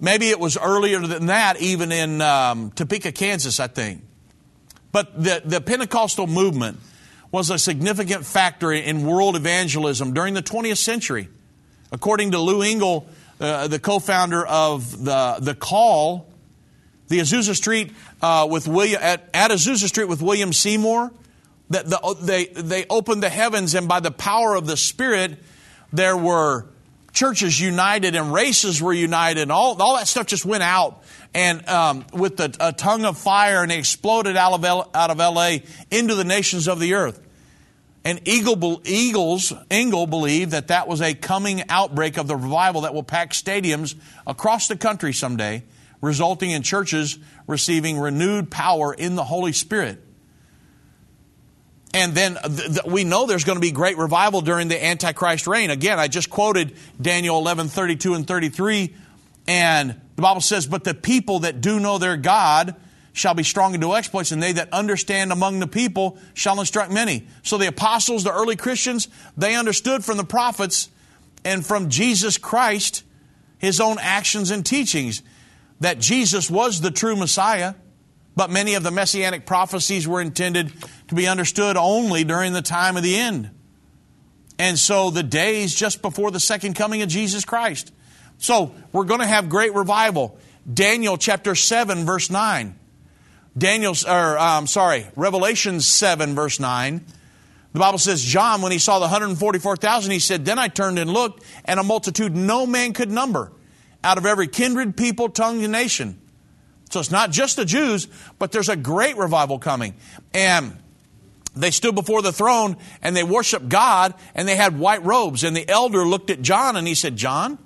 [0.00, 4.02] Maybe it was earlier than that, even in um, Topeka, Kansas, I think.
[4.92, 6.80] But the, the Pentecostal movement
[7.30, 11.28] was a significant factor in world evangelism during the 20th century.
[11.92, 13.06] According to Lou Engle,
[13.40, 16.26] uh, the co-founder of the the Call,
[17.08, 21.12] the Azusa Street uh, with William at, at Azusa Street with William Seymour,
[21.70, 25.38] that the, they they opened the heavens, and by the power of the Spirit,
[25.92, 26.66] there were
[27.12, 31.02] churches united and races were united, and all all that stuff just went out.
[31.34, 35.20] And um, with the, a tongue of fire, and exploded out of L, out of
[35.20, 35.64] L.A.
[35.90, 37.20] into the nations of the earth.
[38.04, 42.94] And Eagle, Eagles, Engle believed that that was a coming outbreak of the revival that
[42.94, 43.96] will pack stadiums
[44.28, 45.64] across the country someday,
[46.00, 50.05] resulting in churches receiving renewed power in the Holy Spirit.
[51.96, 55.46] And then th- th- we know there's going to be great revival during the Antichrist
[55.46, 55.70] reign.
[55.70, 58.94] Again, I just quoted Daniel 11, 32 and 33.
[59.48, 62.76] And the Bible says, But the people that do know their God
[63.14, 66.92] shall be strong and do exploits, and they that understand among the people shall instruct
[66.92, 67.26] many.
[67.42, 70.90] So the apostles, the early Christians, they understood from the prophets
[71.46, 73.04] and from Jesus Christ
[73.56, 75.22] his own actions and teachings
[75.80, 77.72] that Jesus was the true Messiah,
[78.36, 80.72] but many of the messianic prophecies were intended
[81.08, 83.50] to be understood only during the time of the end.
[84.58, 87.92] And so the days just before the second coming of Jesus Christ.
[88.38, 90.38] So we're going to have great revival.
[90.72, 92.78] Daniel chapter 7 verse 9.
[93.56, 97.04] Daniel, or um, sorry, Revelation 7, verse 9.
[97.72, 101.10] The Bible says, John, when he saw the 144,000, he said, Then I turned and
[101.10, 103.52] looked, and a multitude no man could number,
[104.04, 106.20] out of every kindred, people, tongue, and nation.
[106.90, 108.08] So it's not just the Jews,
[108.38, 109.94] but there's a great revival coming.
[110.32, 110.76] And
[111.54, 115.42] they stood before the throne and they worshiped God and they had white robes.
[115.42, 117.58] And the elder looked at John and he said, John,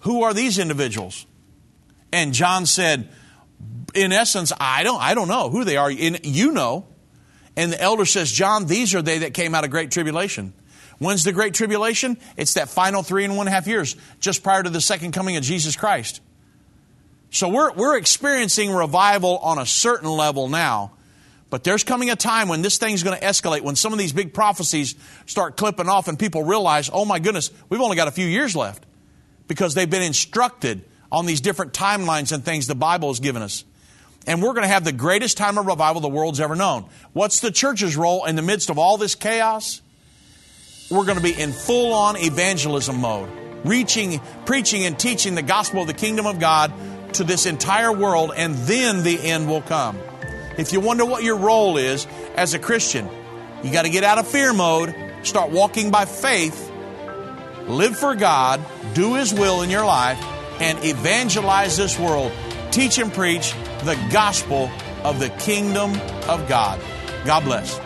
[0.00, 1.26] who are these individuals?
[2.12, 3.08] And John said,
[3.94, 5.90] in essence, I don't, I don't know who they are.
[5.90, 6.86] You know.
[7.56, 10.52] And the elder says, John, these are they that came out of great tribulation.
[10.98, 12.18] When's the great tribulation?
[12.36, 15.42] It's that final three and one half years, just prior to the second coming of
[15.42, 16.20] Jesus Christ.
[17.30, 20.92] So we're, we're experiencing revival on a certain level now.
[21.48, 24.12] But there's coming a time when this thing's going to escalate, when some of these
[24.12, 24.94] big prophecies
[25.26, 28.56] start clipping off and people realize, oh my goodness, we've only got a few years
[28.56, 28.84] left.
[29.46, 33.64] Because they've been instructed on these different timelines and things the Bible has given us
[34.26, 36.86] and we're going to have the greatest time of revival the world's ever known.
[37.12, 39.80] What's the church's role in the midst of all this chaos?
[40.90, 43.28] We're going to be in full on evangelism mode,
[43.64, 46.72] reaching, preaching, and teaching the gospel of the kingdom of God
[47.16, 49.98] to this entire world, and then the end will come.
[50.58, 53.08] If you wonder what your role is as a Christian,
[53.62, 56.70] you got to get out of fear mode, start walking by faith,
[57.66, 58.60] live for God,
[58.94, 60.22] do His will in your life,
[60.60, 62.32] and evangelize this world.
[62.70, 63.52] Teach and preach
[63.84, 64.70] the gospel
[65.04, 65.92] of the kingdom
[66.28, 66.80] of God.
[67.24, 67.85] God bless.